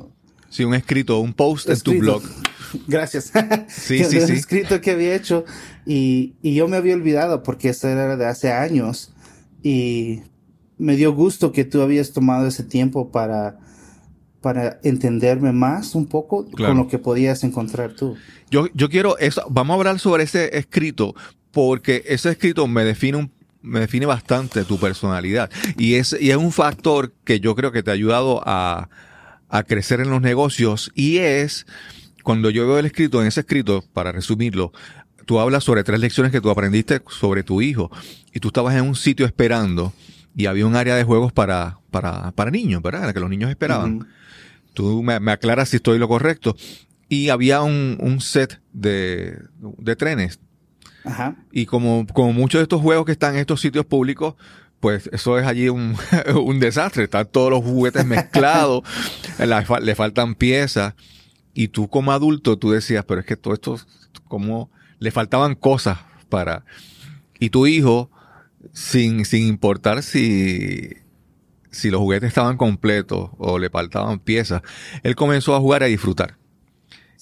[0.49, 2.23] Sí, un escrito, un post en tu blog.
[2.87, 3.33] Gracias.
[3.69, 4.33] Sí, sí, sí.
[4.33, 5.45] Un escrito que había hecho
[5.85, 9.13] y, y yo me había olvidado porque eso era de hace años
[9.63, 10.23] y
[10.79, 13.59] me dio gusto que tú habías tomado ese tiempo para
[14.47, 18.17] para entenderme más un poco con lo que podías encontrar tú.
[18.49, 21.17] Yo, yo quiero eso, vamos a hablar sobre ese escrito,
[21.51, 25.51] porque ese escrito me define un, me define bastante tu personalidad.
[25.77, 28.89] Y es, y es un factor que yo creo que te ha ayudado a,
[29.49, 30.91] a crecer en los negocios.
[30.95, 31.67] Y es,
[32.23, 34.73] cuando yo veo el escrito, en ese escrito, para resumirlo,
[35.25, 37.91] tú hablas sobre tres lecciones que tú aprendiste sobre tu hijo.
[38.33, 39.93] Y tú estabas en un sitio esperando
[40.35, 43.03] y había un área de juegos para, para, para niños, ¿verdad?
[43.03, 44.07] En la que los niños esperaban.
[44.75, 46.57] Tú me, aclaras si estoy lo correcto.
[47.09, 49.39] Y había un, un set de,
[49.79, 50.39] de trenes.
[51.05, 51.37] Ajá.
[51.53, 54.35] Y como, como muchos de estos juegos que están en estos sitios públicos,
[54.81, 55.97] pues eso es allí un,
[56.35, 57.05] un desastre.
[57.05, 58.83] Están todos los juguetes mezclados,
[59.39, 60.95] le faltan piezas.
[61.55, 63.79] Y tú como adulto, tú decías, pero es que todo esto,
[64.29, 66.65] como le faltaban cosas para...
[67.39, 68.11] Y tu hijo,
[68.73, 70.97] sin, sin importar si
[71.77, 74.63] si los juguetes estaban completos o le faltaban piezas,
[75.03, 76.37] él comenzó a jugar y a disfrutar.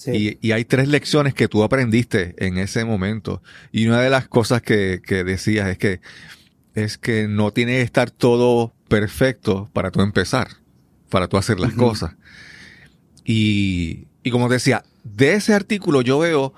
[0.06, 3.42] Y, hay tres lecciones que tú aprendiste en ese momento.
[3.72, 6.00] Y una de las cosas que, decías es que,
[6.74, 10.48] es que no tiene que estar todo perfecto para tú empezar,
[11.08, 12.16] para tú hacer las cosas.
[13.24, 16.52] Y, y como decía, de ese artículo yo veo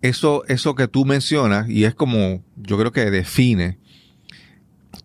[0.00, 3.78] eso, eso que tú mencionas y es como, yo creo que define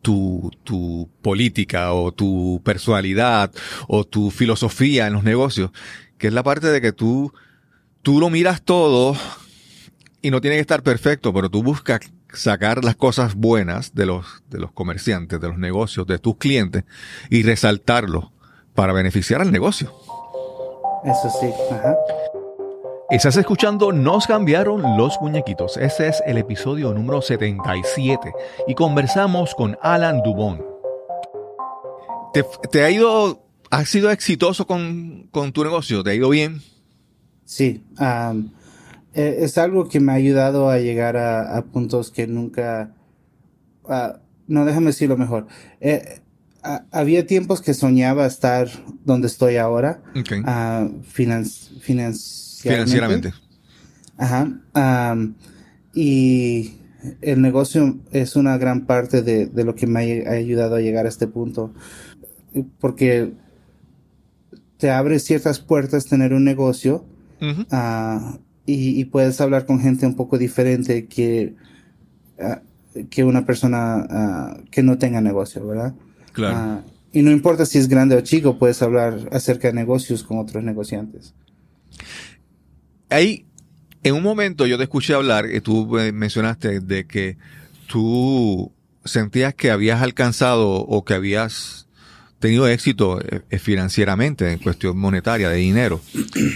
[0.02, 3.52] tu, tu política o tu personalidad
[3.88, 5.72] o tu filosofía en los negocios,
[6.18, 7.34] que es la parte de que tú,
[8.02, 9.16] tú lo miras todo
[10.22, 12.02] y no tiene que estar perfecto, pero tú buscas
[12.34, 16.84] sacar las cosas buenas de los, de los comerciantes, de los negocios, de tus clientes
[17.30, 18.32] y resaltarlo
[18.76, 19.94] para beneficiar al negocio.
[21.04, 21.96] Eso sí, ajá.
[23.10, 25.78] Estás escuchando Nos cambiaron los muñequitos.
[25.78, 28.34] Ese es el episodio número 77
[28.68, 30.64] y conversamos con Alan Dubón.
[32.72, 36.04] ¿Te, ha ido, has sido exitoso con, tu negocio?
[36.04, 36.62] ¿Te ha ido bien?
[37.46, 37.84] Sí,
[39.14, 42.94] e, es algo que me ha ayudado a llegar a, puntos que nunca...
[44.48, 45.48] no, déjame decirlo mejor.
[45.82, 46.22] Eh,
[46.92, 48.68] había tiempos que soñaba estar
[49.06, 50.02] donde estoy ahora.
[50.20, 50.42] Okay.
[51.10, 53.34] financieramente.
[54.18, 54.50] Ajá.
[55.94, 56.76] y
[57.22, 61.10] el negocio es una gran parte de, lo que me ha ayudado a llegar a
[61.10, 61.74] este punto.
[62.80, 63.34] Porque
[64.78, 67.06] te abre ciertas puertas tener un negocio
[67.72, 68.38] ah,
[68.72, 71.56] y, puedes hablar con gente un poco diferente que,
[72.40, 72.62] ah,
[73.10, 75.94] que una persona ah, que no tenga negocio, ¿verdad?
[76.32, 76.84] Claro.
[77.12, 80.64] y no importa si es grande o chico, puedes hablar acerca de negocios con otros
[80.64, 81.34] negociantes.
[83.10, 83.46] Ahí,
[84.04, 87.38] en un momento yo te escuché hablar, y tú mencionaste de que
[87.88, 88.72] tú
[89.04, 91.88] sentías que habías alcanzado o que habías
[92.40, 96.02] tenido éxito eh, eh, financieramente en cuestión monetaria, de dinero,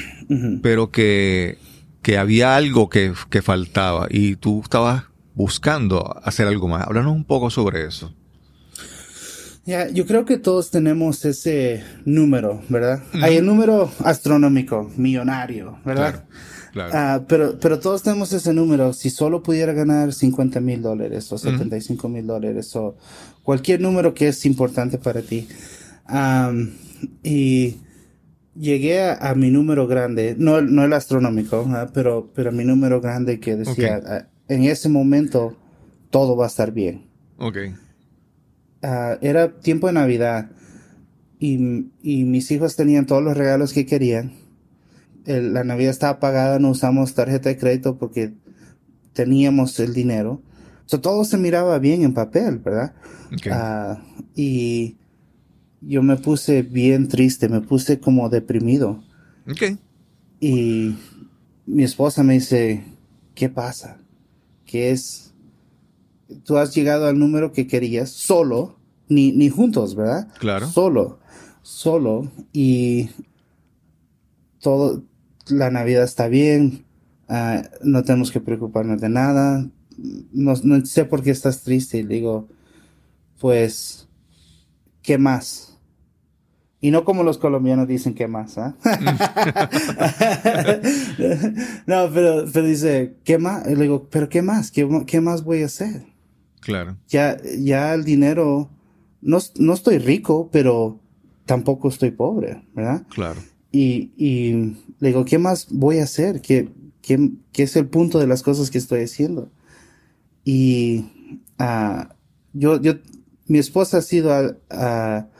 [0.61, 1.57] pero que,
[2.03, 6.85] que había algo que, que faltaba y tú estabas buscando hacer algo más.
[6.85, 8.13] Háblanos un poco sobre eso.
[9.65, 13.01] Ya, yo creo que todos tenemos ese número, ¿verdad?
[13.13, 16.25] Hay el número astronómico, millonario, ¿verdad?
[16.73, 18.91] Claro, ah, pero, pero todos tenemos ese número.
[18.91, 22.97] Si solo pudiera ganar 50 mil dólares o 75 mil dólares o
[23.41, 25.47] cualquier número que es importante para ti.
[27.23, 27.77] y
[28.55, 33.55] llegué a, mi número grande, no, no el astronómico, pero, pero mi número grande que
[33.55, 35.55] decía, ah, en ese momento
[36.09, 37.05] todo va a estar bien.
[37.37, 37.73] Okay.
[38.81, 40.51] Ah, era tiempo de Navidad
[41.39, 44.33] y, mis hijos tenían todos los regalos que querían.
[45.25, 48.33] la Navidad estaba pagada, no usamos tarjeta de crédito porque
[49.13, 50.41] teníamos el dinero.
[51.01, 52.93] todo se miraba bien en papel, ¿verdad?
[53.51, 54.01] Ah,
[54.35, 54.97] y
[55.85, 59.03] yo me puse bien triste, me puse como deprimido.
[60.39, 60.95] Y
[61.65, 62.83] mi esposa me dice,
[63.35, 63.97] ¿qué pasa?
[64.65, 65.33] ¿Qué es?
[66.43, 70.27] tú has llegado al número que querías solo, ni, ni juntos, ¿verdad?
[70.39, 70.67] Claro.
[70.67, 71.19] Solo,
[71.61, 73.09] solo, y
[74.59, 75.03] todo,
[75.47, 76.85] la Navidad está bien,
[77.27, 79.67] ah, no tenemos que preocuparnos de nada,
[80.31, 82.47] no, no, sé por qué estás triste, y digo,
[83.39, 84.07] pues,
[85.01, 85.72] ¿qué más?
[86.83, 88.75] Y no como los colombianos dicen qué más, ¿ah?
[91.87, 93.65] no, pero, pero dice, ¿qué más?
[93.69, 94.69] Y le digo, ¿pero qué más?
[94.69, 96.03] ¿Qué, ¿Qué más voy a hacer?
[96.59, 96.97] Claro.
[97.07, 98.69] Ya, ya el dinero,
[99.21, 100.99] no, no estoy rico, pero
[101.45, 103.07] tampoco estoy pobre, ¿verdad?
[103.07, 103.39] Claro.
[103.71, 106.41] Y, y le digo, ¿qué más voy a hacer?
[106.41, 106.67] ¿Qué,
[107.01, 109.49] qué, qué es el punto de las cosas que estoy haciendo?
[110.43, 111.05] Y
[111.61, 112.13] uh,
[112.51, 112.95] yo, yo,
[113.47, 115.32] mi esposa ha sido uh,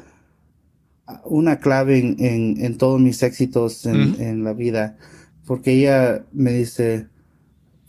[1.25, 4.97] una clave en, en, en, todos mis éxitos en, en la vida,
[5.45, 7.07] porque ella me dice,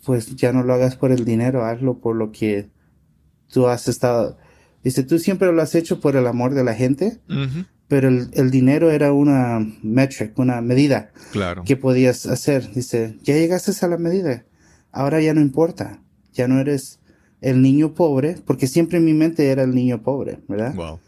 [0.05, 2.69] pues ya no lo hagas por el dinero, hazlo por lo que
[3.53, 4.37] tú has estado,
[4.83, 7.21] dice, tú siempre lo has hecho por el amor de la gente,
[7.89, 11.65] pero el, dinero era una metric, una medida claro.
[11.65, 12.73] que podías hacer.
[12.73, 14.45] Dice, ya llegaste a la medida,
[14.91, 17.01] ahora ya no importa, ya no eres
[17.41, 20.75] el niño pobre, porque siempre en mi mente era el niño pobre, ¿verdad?
[20.75, 20.99] Wow.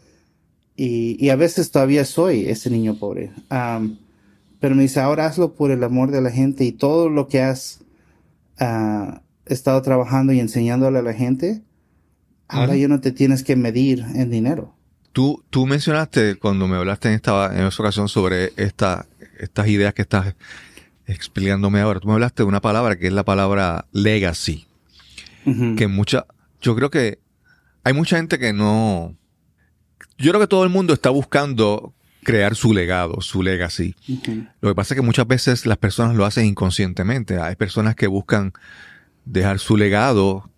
[0.77, 3.31] Y, y a veces todavía soy ese niño pobre.
[3.49, 7.41] pero me dice, ahora hazlo por el amor de la gente y todo lo que
[7.41, 7.79] has
[8.59, 11.63] ah, estado trabajando y enseñándole a la gente,
[12.47, 14.73] Ahora ya no te tienes que medir en dinero.
[15.11, 19.05] Tú, tú mencionaste cuando me hablaste en esta, en esta ocasión sobre esta,
[19.39, 20.35] estas ideas que estás
[21.07, 21.99] explicándome ahora.
[21.99, 24.65] Tú me hablaste de una palabra que es la palabra legacy.
[25.77, 26.25] Que mucha,
[26.61, 27.19] yo creo que
[27.85, 29.15] hay mucha gente que no,
[30.17, 33.95] yo creo que todo el mundo está buscando crear su legado, su legacy.
[34.61, 37.39] Lo que pasa es que muchas veces las personas lo hacen inconscientemente.
[37.39, 38.53] Hay personas que buscan
[39.25, 40.49] dejar su legado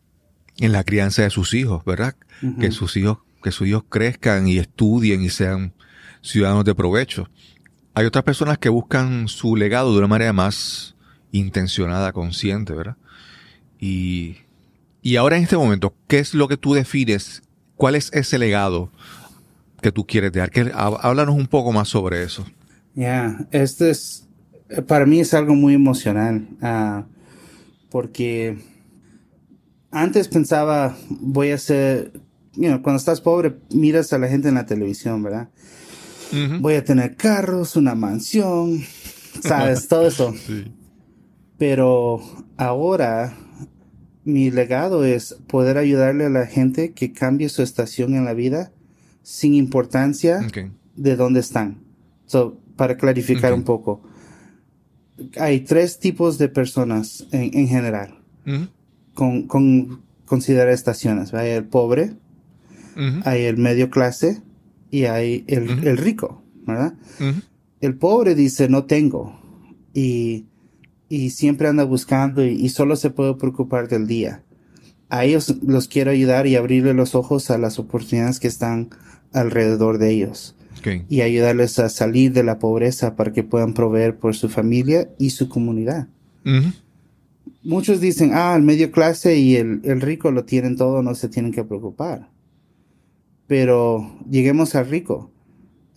[0.58, 2.16] en la crianza de sus hijos, ¿verdad?
[2.60, 5.74] Que sus hijos, que sus hijos crezcan y estudien y sean
[6.22, 7.30] ciudadanos de provecho.
[7.94, 10.96] Hay otras personas que buscan su legado de una manera más
[11.32, 12.98] intencionada, consciente, ¿verdad?
[13.80, 14.38] Y,
[15.02, 17.44] y ahora en este momento, ¿qué es lo que tú defines
[17.80, 18.92] ¿Cuál es ese legado
[19.80, 20.52] que tú quieres dejar?
[20.52, 22.46] Que, háblanos un poco más sobre eso.
[22.96, 24.28] Ya, este es,
[24.88, 27.04] para mí es algo muy emocional, uh,
[27.90, 28.58] porque
[29.92, 32.12] antes pensaba, voy a ser,
[32.54, 35.50] cuando estás pobre, miras a la gente en la televisión, ¿verdad?
[36.60, 38.84] Voy a tener carros, una mansión,
[39.42, 39.88] ¿sabes?
[39.88, 40.34] Todo eso.
[41.58, 42.22] Pero
[42.56, 43.36] ahora
[44.24, 48.72] mi legado es poder ayudarle a la gente que cambie su estación en la vida
[49.30, 50.40] sin importancia
[50.96, 51.78] de dónde están.
[52.76, 54.02] para clarificar un poco,
[55.38, 58.20] hay tres tipos de personas en, general.
[59.14, 61.34] Con, con considerar estaciones.
[61.34, 62.16] Hay el pobre,
[63.24, 64.42] hay el medio clase
[64.90, 66.94] y hay el, rico, ¿verdad?
[67.82, 69.40] El pobre dice no tengo
[69.94, 70.46] y
[71.10, 74.44] y siempre anda buscando y, solo se puede preocupar del día.
[75.10, 78.92] A ellos los quiero ayudar y abrirle los ojos a las oportunidades que están
[79.34, 80.56] alrededor de ellos.
[81.10, 85.32] Y ayudarles a salir de la pobreza para que puedan proveer por su familia y
[85.32, 86.08] su comunidad.
[87.64, 91.52] Muchos dicen, ah, el medio clase y el, rico lo tienen todo, no se tienen
[91.52, 92.30] que preocupar.
[93.48, 95.32] Pero lleguemos al rico.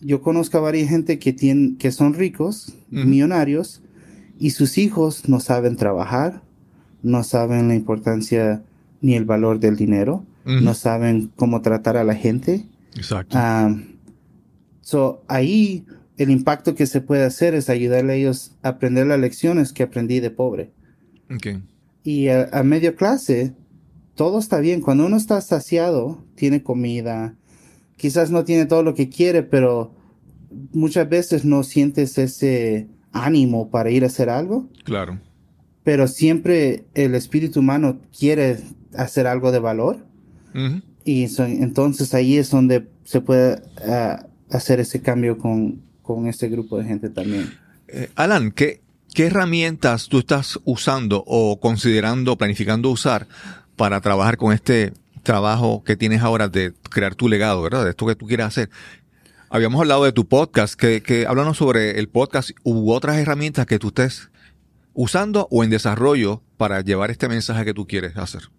[0.01, 3.81] Yo conozco a varias gente que, tienen, que son ricos, millonarios,
[4.37, 6.41] y sus hijos no saben trabajar,
[7.01, 8.63] no saben la importancia
[8.99, 12.65] ni el valor del dinero, no saben cómo tratar a la gente.
[12.95, 13.35] Exacto.
[13.37, 13.75] Ah,
[14.81, 15.85] so, ahí
[16.17, 19.83] el impacto que se puede hacer es ayudarle a ellos a aprender las lecciones que
[19.83, 20.71] aprendí de pobre.
[21.33, 21.63] Okay.
[22.03, 23.53] Y a, a medio clase,
[24.15, 24.81] todo está bien.
[24.81, 27.35] Cuando uno está saciado, tiene comida,
[27.97, 29.93] quizás no tiene todo lo que quiere, pero
[30.73, 34.69] muchas veces no sientes ese ánimo para ir a hacer algo.
[34.83, 35.19] Claro.
[35.83, 38.57] Pero siempre el espíritu humano quiere
[38.95, 40.05] hacer algo de valor.
[41.05, 46.77] Y entonces ahí es donde se puede ah, hacer ese cambio con, con, este grupo
[46.77, 47.53] de gente también.
[47.87, 48.81] Eh, Alan, ¿qué,
[49.13, 53.27] ¿qué herramientas tú estás usando o considerando, planificando usar
[53.75, 57.83] para trabajar con este trabajo que tienes ahora de crear tu legado, ¿verdad?
[57.83, 58.69] De esto que tú quieres hacer.
[59.49, 63.89] Habíamos hablado de tu podcast, que, que sobre el podcast u otras herramientas que tú
[63.89, 64.29] estés
[64.93, 68.49] usando o en desarrollo para llevar este mensaje que tú quieres hacer.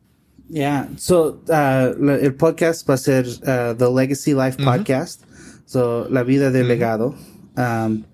[0.49, 5.23] Yeah, so uh, el podcast va a ser uh, The Legacy Life Podcast,
[5.65, 7.15] so la vida del legado.
[7.57, 8.05] Um,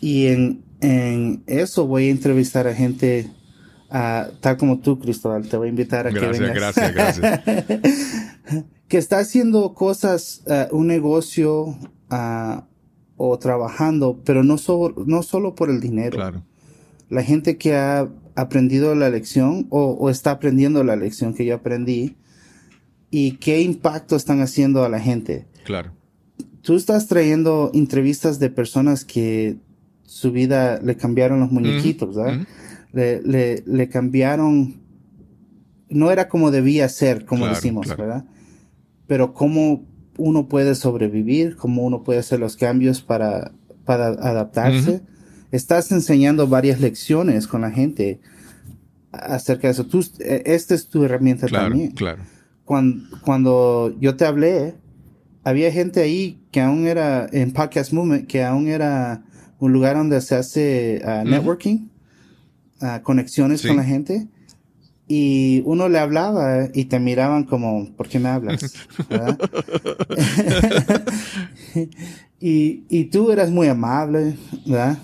[0.00, 3.30] y en, en eso voy a entrevistar a gente
[3.90, 5.46] uh, tal como tú, Cristóbal.
[5.46, 6.54] Te voy a invitar a que vengas.
[6.54, 8.64] Gracias, gracias, gracias.
[8.88, 11.76] que está haciendo cosas, uh, un negocio
[12.10, 12.62] uh,
[13.16, 14.56] o trabajando, pero no,
[15.06, 16.16] no solo por el dinero.
[16.16, 16.42] Claro.
[17.10, 21.54] La gente que ha aprendido la lección o, o, está aprendiendo la lección que yo
[21.54, 22.16] aprendí
[23.10, 25.46] y qué impacto están haciendo a la gente.
[25.64, 25.92] Claro.
[26.62, 29.56] Tú estás trayendo entrevistas de personas que
[30.04, 32.46] su vida le cambiaron los muñequitos, ¿verdad?
[32.92, 34.80] le, le, le, cambiaron,
[35.88, 38.24] no era como debía ser, como decimos, ¿verdad?
[39.06, 39.84] pero cómo
[40.16, 43.52] uno puede sobrevivir, cómo uno puede hacer los cambios para,
[43.84, 45.02] para adaptarse.
[45.54, 48.18] Estás enseñando varias lecciones con la gente
[49.12, 49.86] acerca de eso.
[49.86, 51.92] Tú, e, esta es tu herramienta también.
[51.92, 52.24] Claro.
[52.64, 54.74] Cuando, cuando yo te hablé,
[55.44, 59.22] había gente ahí que aún era en Podcast Movement, que aún era
[59.60, 61.86] un lugar donde se hace uh, networking,
[62.80, 64.26] uh, conexiones con la gente
[65.06, 68.74] y uno le hablaba y te miraban como, ¿por qué me hablas?
[72.46, 74.98] y, y, tú eras muy amable, ¿verdad?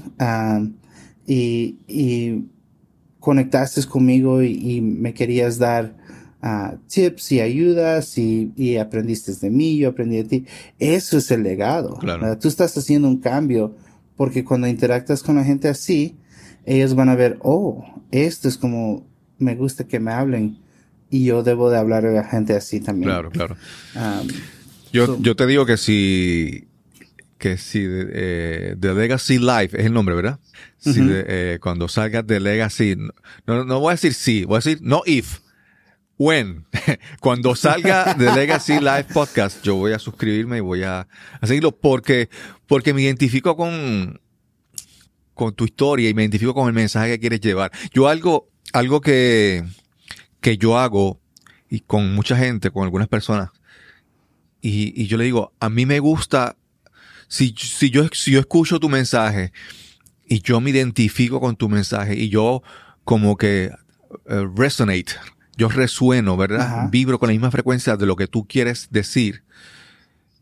[1.27, 2.45] y, y,
[3.19, 5.97] conectaste conmigo y, me querías dar
[6.43, 10.47] uh, tips y ayudas y, y, aprendiste de mí, yo aprendí de ti.
[10.79, 11.95] Eso es el legado.
[11.95, 12.39] Claro.
[12.39, 13.75] Tú estás haciendo un cambio
[14.17, 16.19] porque cuando interactas con la gente así,
[16.67, 19.07] ellos van a ver, oh, esto es como
[19.39, 20.59] me gusta que me hablen
[21.09, 23.09] y yo debo de hablar a la gente así también.
[23.09, 23.57] Claro, claro.
[23.97, 24.29] Um,
[24.93, 26.67] yo, yo te digo que si
[27.41, 30.39] que si eh, The Legacy Life es el nombre, ¿verdad?
[30.77, 32.97] Si eh, cuando salgas de Legacy,
[33.47, 35.41] no, no voy a decir sí, voy a decir no if,
[36.19, 36.67] when.
[37.21, 41.09] cuando salga de Legacy Life Podcast, yo voy a suscribirme y voy a,
[41.41, 42.29] a, seguirlo porque,
[42.67, 44.21] porque me identifico con,
[45.33, 47.73] con tu historia y me identifico con el mensaje que quieres llevar.
[47.95, 49.65] Yo algo, algo que,
[50.43, 51.19] que yo hago
[51.71, 53.49] y con mucha gente, con algunas personas,
[54.61, 56.59] y, y yo le digo, a mí me gusta,
[57.31, 59.53] si, si, yo, si yo escucho tu mensaje
[60.27, 62.63] y yo me identifico con tu mensaje y yo
[63.05, 63.71] como que
[64.29, 65.13] uh, resonate,
[65.57, 66.89] yo resueno, ¿verdad?
[66.91, 69.45] Vibro con la misma frecuencia de lo que tú quieres decir.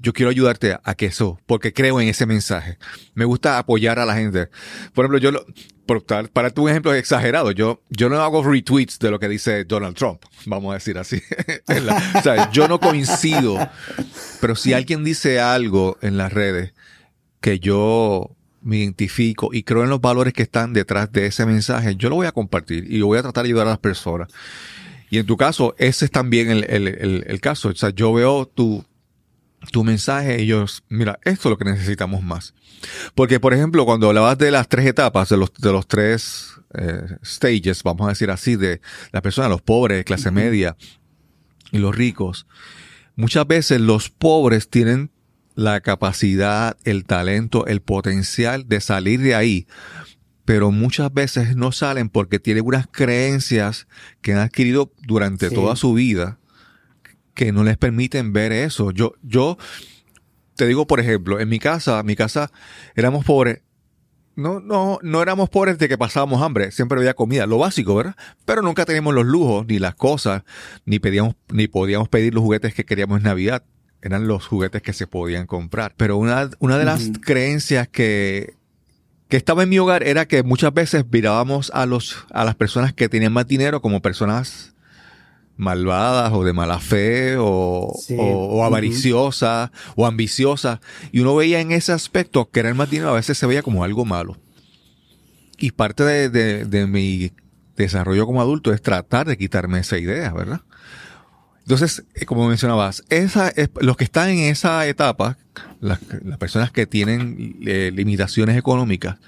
[0.01, 2.79] Yo quiero ayudarte a, que eso, porque creo en ese mensaje.
[3.15, 4.49] Me gusta apoyar a la gente.
[4.95, 5.45] Por ejemplo, yo lo,
[5.87, 9.97] por, para tu ejemplo exagerado, yo, yo no hago retweets de lo que dice Donald
[9.97, 11.21] Trump, vamos a decir así.
[12.15, 13.59] o sea, yo no coincido,
[14.41, 16.75] pero si alguien dice algo en las redes
[17.41, 21.97] que yo me identifico y creo en los valores que están detrás de ese mensaje,
[21.97, 24.29] yo lo voy a compartir y voy a tratar de ayudar a las personas.
[25.11, 27.71] Y en tu caso, ese es también el, el, el, caso.
[27.71, 28.85] O sea, yo veo tu,
[29.73, 32.55] tu mensaje ellos, mira, esto es lo que necesitamos más.
[33.15, 37.17] Porque, por ejemplo, cuando hablabas de las tres etapas, de los, de los tres eh,
[37.25, 38.81] stages, vamos a decir así, de
[39.13, 40.77] las personas, los pobres, clase media
[41.73, 42.47] y los ricos,
[43.17, 45.11] muchas veces los pobres tienen
[45.55, 49.67] la capacidad, el talento, el potencial de salir de ahí.
[50.45, 53.87] Pero muchas veces no salen porque tienen unas creencias
[54.23, 56.39] que han adquirido durante toda su vida
[57.39, 58.91] que no les permiten ver eso.
[58.91, 59.59] Yo, yo
[60.57, 62.51] te digo, por ejemplo, en mi casa, mi casa
[62.97, 63.61] éramos pobres.
[64.35, 68.17] No, no, no éramos pobres de que pasábamos hambre, siempre había comida, lo básico, ¿verdad?
[68.45, 70.43] Pero nunca teníamos los lujos, ni las cosas,
[70.85, 73.63] ni pedíamos, ni podíamos pedir los juguetes que queríamos en Navidad
[74.01, 75.95] eran los juguetes que se podían comprar.
[75.97, 78.55] Pero una, una de las creencias que,
[79.29, 82.93] que estaba en mi hogar era que muchas veces mirábamos a los, a las personas
[82.93, 84.77] que tenían más dinero como personas
[85.59, 90.81] malvadas o de mala fe o, o, avariciosas o ambiciosas.
[91.13, 93.63] Y uno veía en ese aspecto que era el más dinero a veces se veía
[93.63, 94.39] como algo malo.
[95.59, 97.33] Y parte de, de, de mi
[97.77, 100.63] desarrollo como adulto es tratar de quitarme esa idea, ¿verdad?
[101.69, 103.53] Entonces, eh, como mencionabas, esa,
[103.83, 105.37] los que están en esa etapa,
[105.81, 105.99] las,
[106.39, 109.19] personas que tienen eh, limitaciones económicas,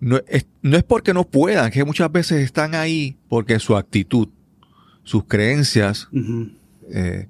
[0.00, 4.28] no es, no es porque no puedan, que muchas veces están ahí porque su actitud,
[5.04, 6.08] sus creencias,
[6.90, 7.28] eh,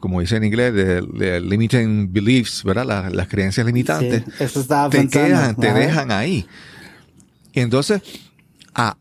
[0.00, 3.10] como dice en inglés, de, limiting beliefs, ¿verdad?
[3.12, 4.24] Las, creencias limitantes,
[4.90, 6.46] te quedan, te dejan ahí.
[7.52, 8.00] Y entonces,
[8.74, 8.96] a,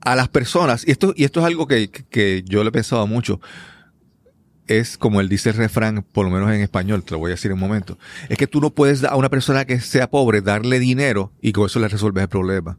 [0.00, 3.06] a las personas, y esto, y esto es algo que, que yo le he pensado
[3.06, 3.40] mucho,
[4.66, 7.34] es como él dice el refrán, por lo menos en español, te lo voy a
[7.34, 10.40] decir en un momento, es que tú no puedes a una persona que sea pobre
[10.40, 12.78] darle dinero y con eso le resuelves el problema.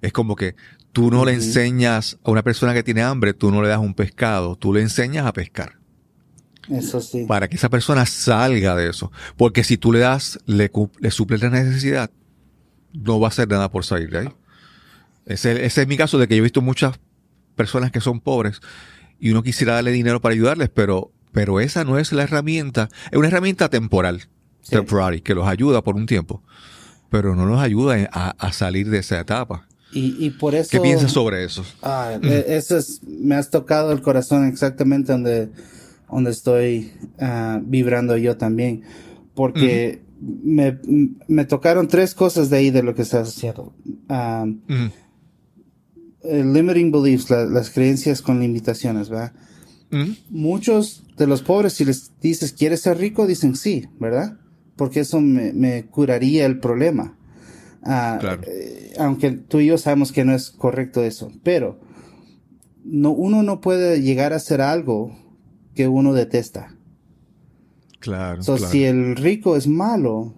[0.00, 0.56] Es como que
[0.96, 3.92] tú no le enseñas a una persona que tiene hambre, tú no le das un
[3.92, 5.74] pescado, tú le enseñas a pescar.
[6.70, 7.26] Eso sí.
[7.28, 9.12] Para que esa persona salga de eso.
[9.36, 12.10] Porque si tú le das, le, le suples la necesidad,
[12.94, 14.28] no va a hacer nada por salir de ahí.
[15.26, 16.98] Ese, es mi caso de que yo he visto muchas
[17.56, 18.62] personas que son pobres
[19.20, 22.88] y uno quisiera darle dinero para ayudarles, pero, pero esa no es la herramienta.
[23.10, 24.30] Es una herramienta temporal,
[24.66, 26.42] temporary, que los ayuda por un tiempo,
[27.10, 29.68] pero no los ayuda a, salir de esa etapa.
[29.92, 30.68] Y, por eso.
[30.70, 31.64] ¿Qué piensas sobre eso?
[31.80, 35.48] Ah, e, eso es, me has tocado el corazón exactamente donde,
[36.10, 38.82] donde estoy ah, vibrando yo también.
[39.34, 40.78] Porque me,
[41.28, 43.72] me, tocaron tres cosas de ahí de lo que estás haciendo.
[44.08, 44.44] Ah,
[46.22, 49.32] limiting beliefs, las creencias con limitaciones, ¿verdad?
[50.28, 53.26] Muchos de los pobres, si les dices, ¿quieres ser rico?
[53.26, 54.38] Dicen sí, ¿verdad?
[54.76, 57.16] Porque eso me, curaría el problema.
[57.82, 61.80] Ah, eh, aunque tú y yo sabemos que no es correcto eso, pero
[62.84, 65.16] no, uno no puede llegar a hacer algo
[65.74, 66.74] que uno detesta.
[68.00, 70.34] Claro, Si el rico es malo,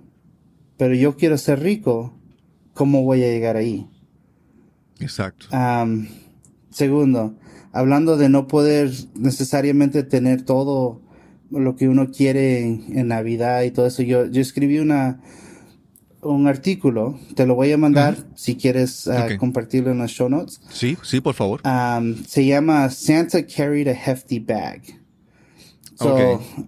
[0.77, 2.15] pero yo quiero ser rico,
[2.73, 3.87] ¿cómo voy a llegar ahí?
[5.01, 5.47] Exacto.
[6.71, 7.37] segundo,
[7.73, 11.03] hablando de no poder necesariamente tener todo
[11.51, 15.21] lo que uno quiere en, Navidad y todo eso, yo, yo escribí una,
[16.33, 20.61] un artículo, te lo voy a mandar si quieres ah, compartirlo en las show notes.
[20.71, 21.61] Sí, sí, por favor.
[22.27, 24.83] se llama Santa Carried a Hefty Bag.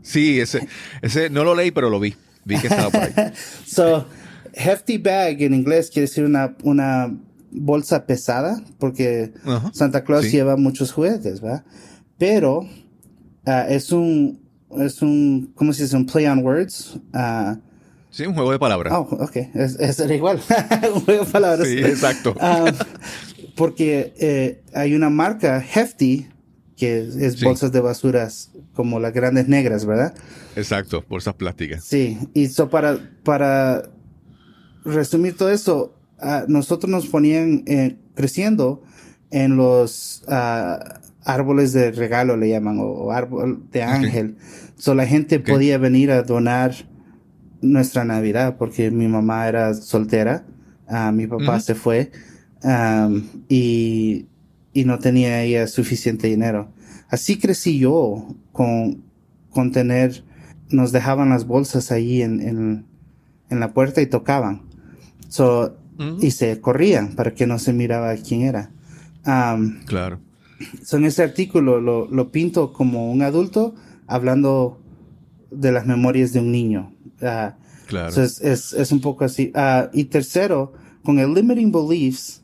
[0.02, 0.66] Sí, ese,
[1.02, 2.14] ese no lo leí, pero lo vi.
[2.44, 3.32] Vi que estaba por ahí.
[3.66, 4.06] so,
[4.52, 7.14] hefty bag en inglés quiere decir una, una
[7.50, 9.32] bolsa pesada, porque
[9.72, 11.64] Santa Claus lleva muchos juguetes, ¿verdad?
[12.18, 12.66] Pero
[13.46, 14.40] ah, es un,
[14.78, 15.96] es un, ¿cómo se dice?
[15.96, 16.98] Un play on words.
[17.14, 17.56] Uh,
[18.10, 18.92] sí, un juego de palabras.
[18.94, 20.40] Oh, ok, es, es igual.
[20.94, 21.66] un juego de palabras.
[21.66, 22.34] Sí, exacto.
[22.40, 22.72] Ah,
[23.56, 26.28] porque eh, hay una marca Hefty
[26.76, 30.14] que es bolsas de basuras como las grandes negras, ¿verdad?
[30.56, 31.84] Exacto, bolsas plásticas.
[31.84, 33.82] Sí, y so para, para
[34.82, 35.94] resumir todo eso,
[36.48, 38.82] nosotros nos ponían eh, creciendo
[39.30, 44.36] en los ah, árboles de regalo, le llaman, o, árbol de ángel.
[44.76, 46.74] So la gente podía venir a donar
[47.62, 50.44] nuestra Navidad porque mi mamá era soltera,
[50.88, 52.10] ah, mi papá se fue
[53.48, 54.26] y
[54.72, 56.72] y no tenía ella suficiente dinero.
[57.08, 59.02] Así crecí yo con,
[59.50, 60.24] con tener,
[60.68, 62.86] nos dejaban las bolsas ahí en, en,
[63.48, 64.62] en la puerta y tocaban.
[65.28, 65.76] So,
[66.20, 68.70] Y se corrían para que no se miraba quién era.
[69.86, 70.20] claro.
[70.84, 73.74] So en ese artículo lo, lo, pinto como un adulto
[74.06, 74.78] hablando
[75.50, 76.92] de las memorias de un niño.
[77.20, 77.52] Uh,
[77.86, 78.08] claro.
[78.08, 79.52] es, es, es, un poco así.
[79.54, 80.72] Uh, y tercero,
[81.02, 82.42] con el limiting beliefs,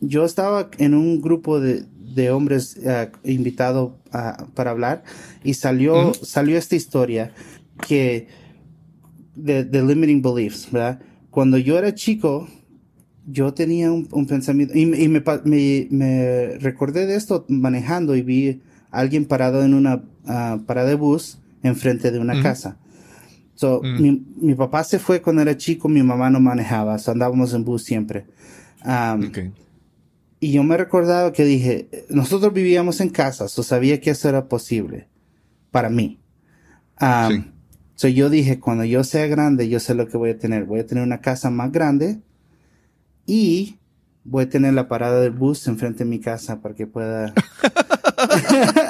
[0.00, 1.84] yo estaba en un grupo de,
[2.14, 3.98] de hombres uh, invitado
[4.54, 5.02] para hablar
[5.42, 7.32] y salió, salió esta historia
[7.88, 8.28] que
[9.34, 11.00] de, de, limiting beliefs, ¿verdad?
[11.30, 12.46] Cuando yo era chico,
[13.26, 18.22] yo tenía un, un pensamiento y, y me, me, me, recordé de esto manejando y
[18.22, 20.04] vi a alguien parado en una
[20.66, 22.78] parada de bus enfrente de una casa.
[23.56, 27.52] So, mi, mi, papá se fue cuando era chico, mi mamá no manejaba, so andábamos
[27.54, 28.26] en bus siempre.
[29.28, 29.52] okay.
[30.40, 34.48] Y yo me recordaba que dije, nosotros vivíamos en casa, so sabía que eso era
[34.48, 35.08] posible
[35.70, 36.20] para mí.
[37.00, 37.54] Um,
[37.96, 40.64] So yo dije, cuando yo sea grande, yo sé lo que voy a tener.
[40.64, 42.20] Voy a tener una casa más grande
[43.24, 43.78] y
[44.24, 47.32] voy a tener la parada del bus enfrente de mi casa para que pueda...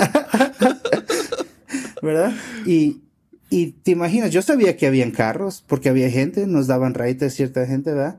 [2.05, 2.35] ¿Verdad?
[2.67, 3.01] Y,
[3.49, 7.67] y te imaginas, yo sabía que habían carros porque había gente, nos daban raíces cierta
[7.67, 8.19] gente, ¿verdad?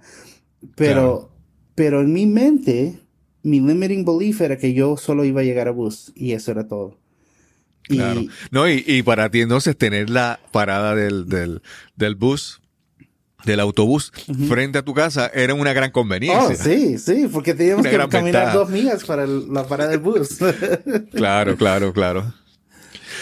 [0.75, 1.31] Pero,
[1.75, 2.99] pero en mi mente,
[3.43, 6.67] mi limiting belief era que yo solo iba a llegar a bus y eso era
[6.67, 6.97] todo.
[7.83, 8.23] Claro.
[8.49, 11.61] No, y, y, para ti entonces tener la parada del, del,
[11.95, 12.59] del bus,
[13.45, 14.11] del autobús,
[14.47, 16.57] frente a tu casa era una gran conveniencia.
[16.59, 20.39] Oh, sí, sí, porque teníamos que caminar dos millas para la parada del bus.
[21.11, 22.33] claro, claro, claro.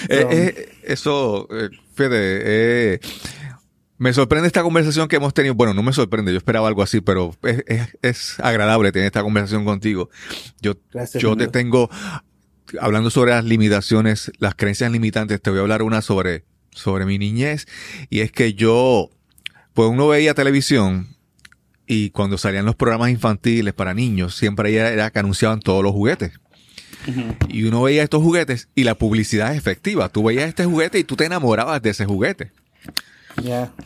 [0.10, 3.00] Eh, eh, eso, eh, Fede,
[3.98, 5.56] me sorprende esta conversación que hemos tenido.
[5.56, 9.66] Bueno, no me sorprende, yo esperaba algo así, pero es, es, agradable tener esta conversación
[9.66, 10.10] contigo.
[10.62, 10.74] Yo,
[11.16, 11.90] yo te tengo,
[12.80, 17.18] hablando sobre las limitaciones, las creencias limitantes, te voy a hablar una sobre, sobre mi
[17.18, 17.68] niñez.
[18.10, 19.10] Y es que yo,
[19.74, 21.14] pues uno veía televisión
[21.86, 26.40] y cuando salían los programas infantiles para niños, siempre era que anunciaban todos los juguetes.
[27.50, 30.10] Y uno veía estos juguetes y la publicidad es efectiva.
[30.10, 32.52] Tú veías este juguete y tú te enamorabas de ese juguete.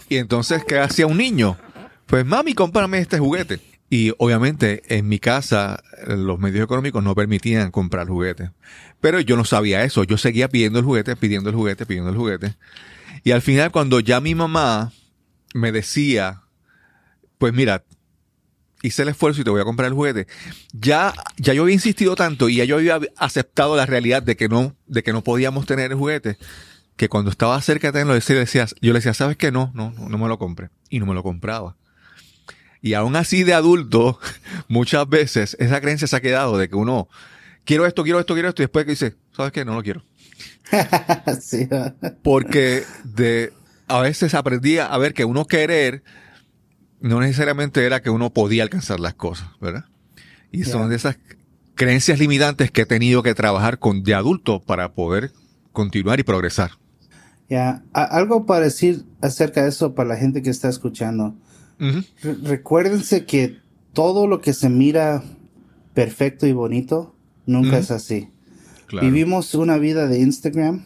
[0.09, 1.57] Y entonces, ¿qué hacía un niño?
[2.05, 3.59] Pues mami, cómprame este juguete.
[3.89, 8.51] Y obviamente en mi casa los medios económicos no permitían comprar juguetes.
[8.99, 10.03] Pero yo no sabía eso.
[10.03, 12.55] Yo seguía pidiendo el juguete, pidiendo el juguete, pidiendo el juguete.
[13.23, 14.91] Y al final cuando ya mi mamá
[15.53, 16.41] me decía,
[17.37, 17.83] pues mira,
[18.87, 20.27] hice el esfuerzo y te voy a comprar el juguete.
[20.73, 24.49] Ya, ya yo había insistido tanto y ya yo había aceptado la realidad de que
[24.49, 26.37] no, de que no podíamos tener el juguete,
[26.95, 29.51] que cuando estaba cerca de tenerlo, decía, yo le decía, ¿sabes qué?
[29.51, 30.69] No, no, no me lo compré.
[30.89, 31.77] Y no me lo compraba.
[32.81, 34.19] Y aún así de adulto,
[34.67, 37.07] muchas veces esa creencia se ha quedado de que uno,
[37.65, 39.65] quiero esto, quiero esto, quiero esto, y después que dice, ¿sabes qué?
[39.65, 40.03] No lo quiero.
[42.23, 43.53] Porque de,
[43.87, 46.03] a veces aprendí a ver que uno querer
[46.99, 49.85] no necesariamente era que uno podía alcanzar las cosas, ¿verdad?
[50.51, 51.17] Y son de esas
[51.75, 55.31] creencias limitantes que he tenido que trabajar con de adulto para poder
[55.71, 56.71] continuar y progresar.
[57.49, 61.35] Ya, algo para decir acerca de eso para la gente que está escuchando.
[62.43, 63.59] recuérdense que
[63.93, 65.23] todo lo que se mira
[65.93, 68.29] perfecto y bonito nunca es así.
[69.01, 70.85] Vivimos una vida de Instagram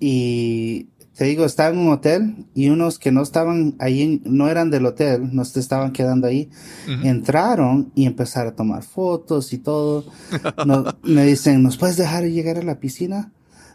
[0.00, 4.70] y te digo, estaba en un hotel y unos que no estaban ahí, no eran
[4.70, 6.48] del hotel, no se estaban quedando ahí,
[7.02, 10.06] entraron y empezaron a tomar fotos y todo.
[11.02, 13.30] me dicen, ¿nos puedes dejar llegar a la piscina?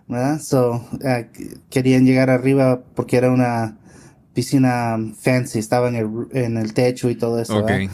[0.07, 0.41] ¿Verdad?
[0.41, 1.29] So, eh,
[1.69, 3.77] querían llegar arriba porque era una
[4.33, 7.59] piscina fancy, estaba en el, en el techo y todo eso.
[7.59, 7.89] Okay.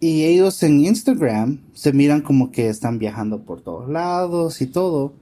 [0.00, 5.14] Y ellos en Instagram se miran como que están viajando por todos lados y todo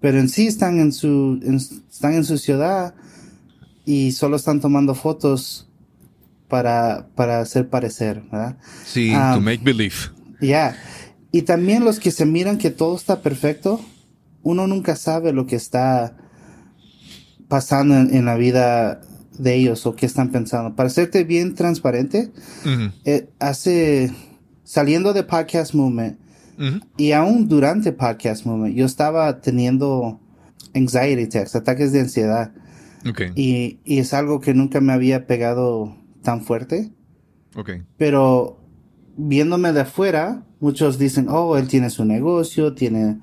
[0.00, 1.40] pero en sí están en su,
[1.90, 2.94] están en su ciudad
[3.84, 5.68] y solo están tomando fotos
[6.48, 8.58] para, para hacer parecer, ¿verdad?
[8.84, 9.96] Sí, to um, make believe.
[10.40, 10.76] Ya.
[11.32, 13.80] Y también los que se miran que todo está perfecto,
[14.42, 16.16] uno nunca sabe lo que está
[17.48, 19.00] pasando en, la vida
[19.38, 20.74] de ellos o qué están pensando.
[20.74, 22.32] Para serte bien transparente,
[23.04, 24.12] eh, hace,
[24.64, 26.18] saliendo de Podcast Movement,
[26.96, 30.20] y aún durante Podcast Moment, yo estaba teniendo
[30.74, 32.52] anxiety attacks, ataques de ansiedad.
[33.34, 36.90] Y, y, es algo que nunca me había pegado tan fuerte.
[37.54, 37.82] Okay.
[37.96, 38.60] Pero
[39.16, 43.20] viéndome de afuera, muchos dicen, oh, él tiene su negocio, tiene,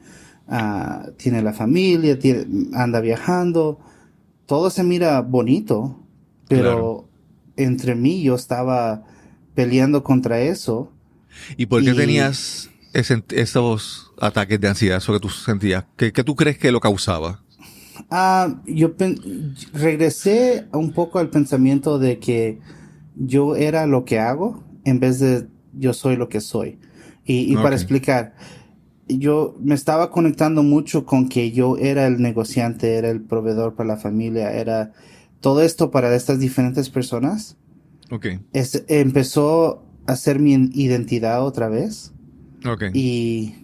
[0.47, 3.79] uh, tiene la familia, tiene, anda viajando.
[4.45, 5.99] Todo se mira bonito,
[6.47, 7.07] pero
[7.57, 9.03] entre mí yo estaba
[9.53, 10.91] peleando contra eso.
[11.57, 15.85] ¿Y por qué tenías esos ataques de ansiedad, eso que tú sentías?
[15.97, 17.43] ¿Qué, qué tú crees que lo causaba?
[18.09, 18.93] Ah, yo
[19.73, 22.59] regresé un poco al pensamiento de que
[23.15, 26.79] yo era lo que hago en vez de yo soy lo que soy.
[27.27, 28.35] Y, para explicar,
[29.07, 33.87] yo me estaba conectando mucho con que yo era el negociante, era el proveedor para
[33.87, 34.93] la familia, era
[35.41, 37.57] todo esto para estas diferentes personas.
[38.11, 38.27] Ok.
[38.87, 42.13] empezó a ser mi identidad otra vez.
[42.93, 43.55] Y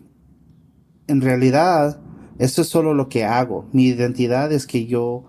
[1.08, 2.00] en realidad,
[2.40, 3.68] eso es solo lo que hago.
[3.72, 5.26] Mi identidad es que yo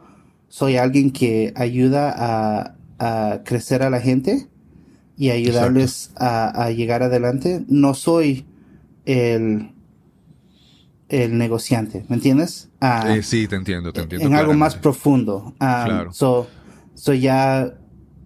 [0.49, 4.49] soy alguien que ayuda a, a crecer a la gente
[5.17, 7.65] y ayudarles a, llegar adelante.
[7.69, 8.47] No soy
[9.05, 9.71] el,
[11.09, 12.71] el negociante, ¿me entiendes?
[12.81, 14.27] Ah, eh, sí, te entiendo, te entiendo.
[14.27, 15.55] En algo más profundo.
[15.61, 16.13] Ah, claro.
[16.13, 16.49] So,
[16.95, 17.75] so ya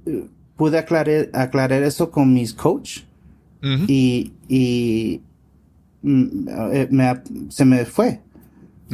[0.06, 0.26] eh,
[0.56, 3.00] pude aclarar, aclarar eso con mis coach
[3.88, 5.20] y, y
[6.06, 8.20] mm, eh, se me fue.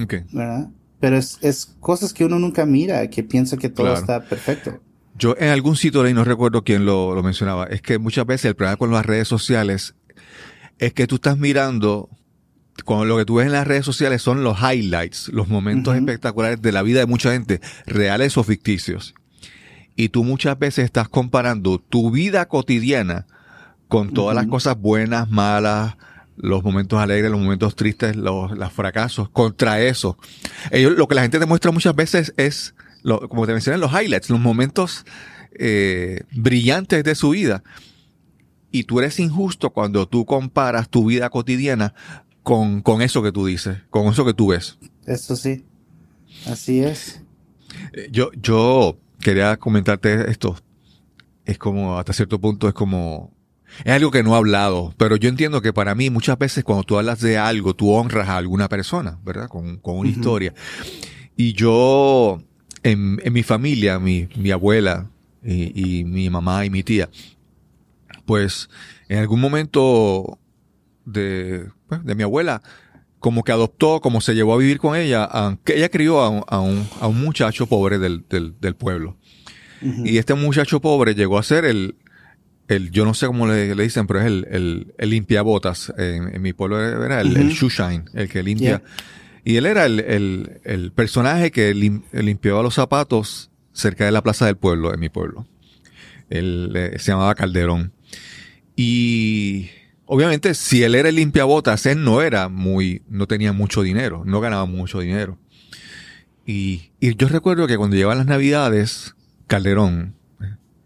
[0.02, 0.22] Okay.
[0.32, 0.70] ¿verdad?
[1.00, 4.80] Pero es, es, cosas que uno nunca mira, que piensa que todo está perfecto.
[5.18, 8.46] Yo en algún sitio ahí no recuerdo quién lo, lo, mencionaba, es que muchas veces
[8.46, 9.94] el problema con las redes sociales
[10.78, 12.08] es que tú estás mirando,
[12.84, 16.62] cuando lo que tú ves en las redes sociales son los highlights, los momentos espectaculares
[16.62, 19.14] de la vida de mucha gente, reales o ficticios.
[19.94, 23.26] Y tú muchas veces estás comparando tu vida cotidiana
[23.88, 25.96] con todas las cosas buenas, malas,
[26.36, 30.18] los momentos alegres, los momentos tristes, los, los fracasos, contra eso.
[30.70, 32.74] Ellos, lo que la gente demuestra muchas veces es
[33.28, 35.04] como te mencioné, los highlights, los momentos
[35.58, 37.62] eh, brillantes de su vida.
[38.70, 41.94] Y tú eres injusto cuando tú comparas tu vida cotidiana
[42.42, 44.78] con, con eso que tú dices, con eso que tú ves.
[45.06, 45.64] Eso sí.
[46.46, 47.22] Así es.
[47.92, 50.56] Eh, yo, yo quería comentarte esto.
[51.44, 53.31] Es como, hasta cierto punto, es como,
[53.84, 56.84] es algo que no he hablado, pero yo entiendo que para mí muchas veces cuando
[56.84, 59.48] tú hablas de algo, tú honras a alguna persona, ¿verdad?
[59.48, 60.54] Con, con una historia.
[61.36, 62.42] Y yo,
[62.82, 65.10] en, en mi familia, mi, mi abuela
[65.42, 67.08] y, y, mi mamá y mi tía,
[68.26, 68.68] pues
[69.08, 70.38] en algún momento
[71.04, 72.62] de, pues, de mi abuela,
[73.18, 75.28] como que adoptó, como se llevó a vivir con ella,
[75.64, 79.16] que ella crió a un, a un, a un muchacho pobre del, del, del pueblo.
[80.04, 81.96] Y este muchacho pobre llegó a ser el,
[82.74, 85.92] el yo no sé cómo le, le dicen, pero es el, el, el limpiabotas.
[85.96, 88.82] En, en mi pueblo era el, el shoe shine, el que limpia.
[89.44, 94.46] Y él era el, el, el personaje que limpiaba los zapatos cerca de la plaza
[94.46, 95.46] del pueblo, en mi pueblo.
[96.30, 97.92] Él eh, se llamaba Calderón.
[98.76, 99.70] Y
[100.06, 104.40] obviamente, si él era el limpiabotas, él no era muy, no tenía mucho dinero, no
[104.40, 105.38] ganaba mucho dinero.
[106.46, 109.14] Y, y yo recuerdo que cuando llegaban las navidades,
[109.46, 110.14] Calderón,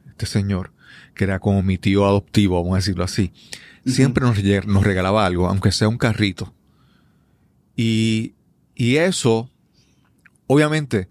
[0.08, 0.72] este señor,
[1.16, 3.32] que era como mi tío adoptivo, vamos a decirlo así,
[3.84, 6.54] siempre nos, nos regalaba algo, aunque sea un carrito.
[7.74, 8.36] Y
[8.76, 9.50] y eso,
[10.46, 11.08] obviamente,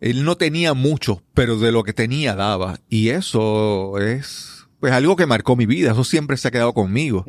[0.00, 2.78] él no tenía mucho, pero de lo que tenía daba.
[2.88, 5.90] Y eso es, pues, algo que marcó mi vida.
[5.90, 7.26] Eso siempre se ha quedado conmigo.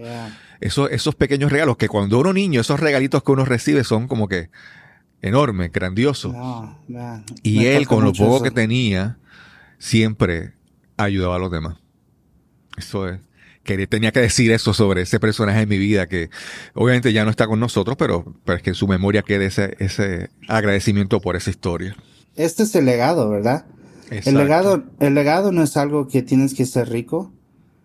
[0.62, 4.52] esos pequeños regalos que cuando uno niño, esos regalitos que uno recibe son como que
[5.24, 6.36] enormes, grandiosos.
[7.42, 9.18] y él, con lo poco que tenía,
[9.80, 10.54] siempre
[10.98, 11.78] ayudaba a los demás.
[12.80, 13.20] Eso es
[13.64, 16.30] que tenía que decir eso sobre ese personaje en mi vida que
[16.74, 19.76] obviamente ya no está con nosotros, pero, pero es que en su memoria quede ese,
[19.80, 21.96] ese agradecimiento por esa historia.
[22.36, 23.66] Este es el legado, ¿verdad?
[24.10, 27.32] El legado, el legado no es algo que tienes que ser rico.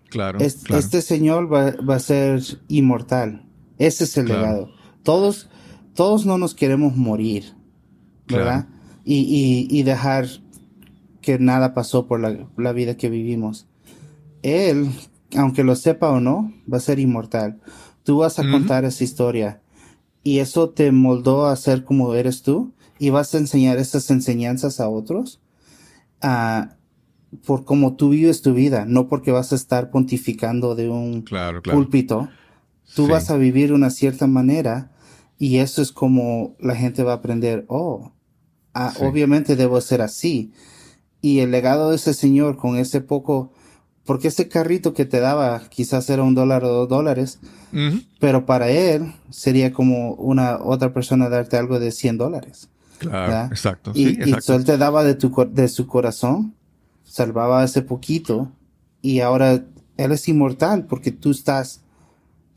[0.08, 0.38] Claro.
[0.38, 3.44] Este señor va, a ser inmortal.
[3.78, 4.70] Ese es el legado.
[5.02, 5.50] Todos,
[5.94, 7.52] todos no nos queremos morir,
[8.26, 8.68] ¿verdad?
[9.04, 10.28] Y, y, dejar
[11.20, 13.66] que nada pasó por la, la vida que vivimos.
[14.44, 14.90] Él
[15.36, 17.60] aunque lo sepa o no, va a ser inmortal.
[18.02, 19.60] Tú vas a contar esa historia.
[20.22, 22.72] Y eso te moldó a ser como eres tú.
[22.98, 25.40] Y vas a enseñar esas enseñanzas a otros
[27.44, 31.24] por cómo tú vives tu vida, no porque vas a estar pontificando de un
[31.62, 32.28] púlpito.
[32.94, 34.92] Tú vas a vivir una cierta manera.
[35.36, 38.12] Y eso es como la gente va a aprender, oh,
[38.72, 40.52] ah, obviamente debo ser así.
[41.20, 43.52] Y el legado de ese señor con ese poco
[44.04, 47.38] porque ese carrito que te daba quizás era un dólar o dos dólares,
[48.20, 52.68] pero para él sería como una otra persona darte algo de 100 dólares.
[52.98, 53.92] Claro, exacto.
[53.94, 56.54] Y, él te daba de, tu, de su corazón,
[57.02, 58.52] salvaba ese poquito,
[59.02, 59.64] y ahora
[59.96, 61.82] él es inmortal porque tú estás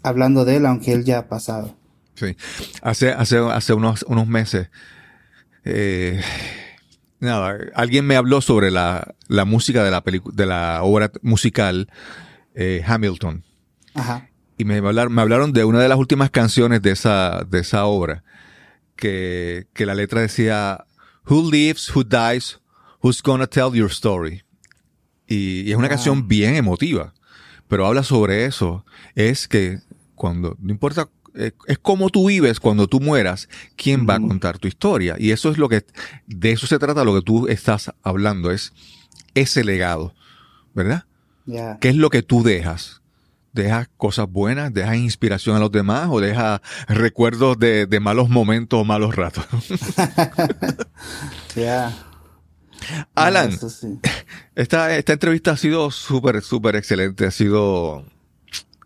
[0.03, 1.75] hablando de él aunque él ya ha pasado.
[2.15, 2.35] Sí,
[2.81, 4.69] hace, hace, hace unos, unos meses,
[5.65, 6.21] eh,
[7.19, 9.13] nada, alguien me habló sobre la,
[9.45, 10.03] música de la,
[10.33, 11.89] de la obra musical
[12.55, 13.43] eh, Hamilton.
[13.93, 14.29] Ajá.
[14.59, 18.23] y me, me hablaron de una de las últimas canciones de esa, de esa obra,
[18.95, 20.85] que, que la letra decía,
[21.29, 22.59] Who lives, who dies,
[23.01, 24.43] who's gonna tell your story.
[25.27, 27.13] Y, es una canción bien emotiva,
[27.67, 28.85] pero habla sobre eso.
[29.13, 29.79] Es que
[30.15, 34.57] cuando, no importa, eh, es como tú vives cuando tú mueras, quién va a contar
[34.57, 35.15] tu historia.
[35.19, 35.85] Y eso es lo que,
[36.25, 38.73] de eso se trata lo que tú estás hablando, es
[39.35, 40.15] ese legado,
[40.73, 41.05] ¿verdad?
[41.79, 43.01] ¿Qué es lo que tú dejas?
[43.53, 44.73] ¿Dejas cosas buenas?
[44.73, 46.07] ¿Dejas inspiración a los demás?
[46.09, 49.45] ¿O dejas recuerdos de, malos momentos o malos ratos?
[51.55, 51.91] Ya.
[53.15, 53.57] Alan,
[54.55, 57.25] esta, esta entrevista ha sido súper, súper excelente.
[57.25, 58.05] Ha sido.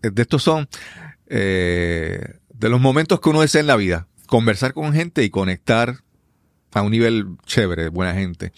[0.02, 0.70] De estos son.
[1.28, 4.08] Eh, de los momentos que uno desea en la vida.
[4.28, 5.98] Conversar con gente y conectar
[6.72, 8.54] a un nivel chévere, buena gente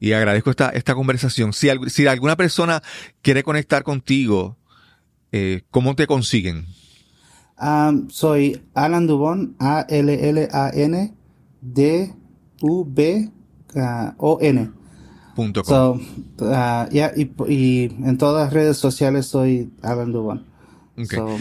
[0.00, 1.52] y agradezco esta, esta conversación.
[1.52, 2.82] Si, si alguna persona
[3.22, 4.56] quiere conectar contigo,
[5.32, 6.66] eh, ¿cómo te consiguen?
[8.08, 11.14] soy Alan Dubon, A-L-L-A-N
[11.60, 12.20] D-U-B-O-N.
[15.34, 16.00] Punto com.
[16.40, 16.86] Uh,
[17.48, 20.47] y, en todas las redes sociales soy Alan Dubon.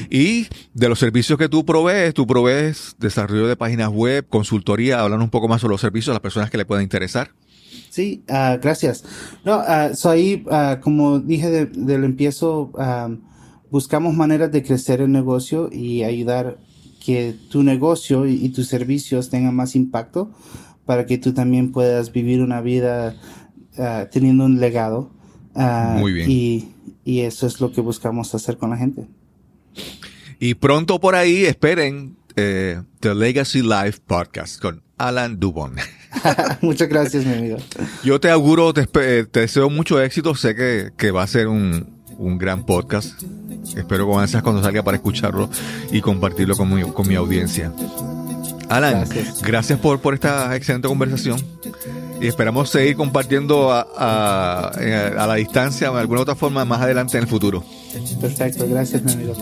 [0.10, 5.22] Y de los servicios que tú provees, tú provees desarrollo de páginas web, consultoría, hablan
[5.22, 7.32] un poco más sobre los servicios a las personas que le puedan interesar.
[7.90, 9.04] Sí, uh, gracias.
[9.44, 12.72] No, uh, so ahí, uh, como dije de, del empiezo,
[13.72, 16.58] buscamos maneras de crecer el negocio y ayudar
[17.04, 20.32] que tu negocio y, tus servicios tengan más impacto
[20.86, 23.16] para que tú también puedas vivir una vida
[24.12, 25.12] teniendo un legado.
[25.56, 26.30] Muy bien.
[26.30, 26.68] Y,
[27.04, 29.08] y eso es lo que buscamos hacer con la gente.
[30.40, 35.76] Y pronto por ahí esperen eh, The Legacy Life Podcast con Alan Dubon.
[36.62, 37.58] Muchas gracias, mi amigo.
[38.04, 38.86] Yo te auguro, te,
[39.26, 40.36] deseo mucho éxito.
[40.36, 40.56] Sé
[40.96, 41.98] que, va a ser un,
[42.38, 43.24] gran podcast.
[43.76, 45.50] Espero con ansias cuando salga para escucharlo
[45.92, 47.72] y compartirlo con mi, con mi audiencia.
[48.70, 49.08] Alan,
[49.42, 51.42] gracias, por, por esta excelente conversación
[52.20, 53.82] y esperamos seguir compartiendo a,
[54.70, 57.64] a, la distancia de alguna otra forma más adelante en el futuro.
[58.20, 59.34] Perfecto, gracias mi amigo.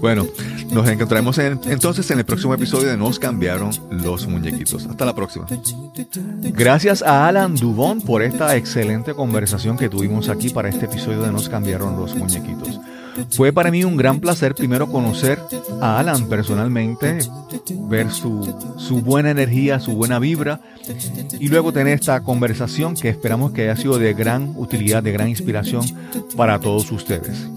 [0.00, 0.26] Bueno,
[0.70, 4.86] nos encontraremos entonces en el próximo episodio de Nos cambiaron los muñequitos.
[4.86, 5.46] Hasta la próxima.
[6.42, 11.32] Gracias a Alan Dubón por esta excelente conversación que tuvimos aquí para este episodio de
[11.32, 12.80] Nos cambiaron los muñequitos.
[13.30, 15.40] Fue para mí un gran placer primero conocer
[15.80, 17.18] a Alan personalmente,
[17.88, 20.60] ver su, su, buena energía, su buena vibra
[21.38, 25.28] y luego tener esta conversación que esperamos que haya sido de gran utilidad, de gran
[25.28, 25.84] inspiración
[26.36, 27.48] para todos ustedes.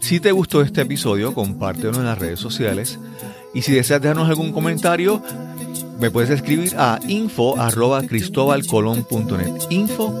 [0.00, 2.98] Si te gustó este episodio, compártelo en las redes sociales
[3.52, 5.22] y si deseas dejarnos algún comentario,
[6.00, 7.54] me puedes escribir a info
[9.70, 10.20] info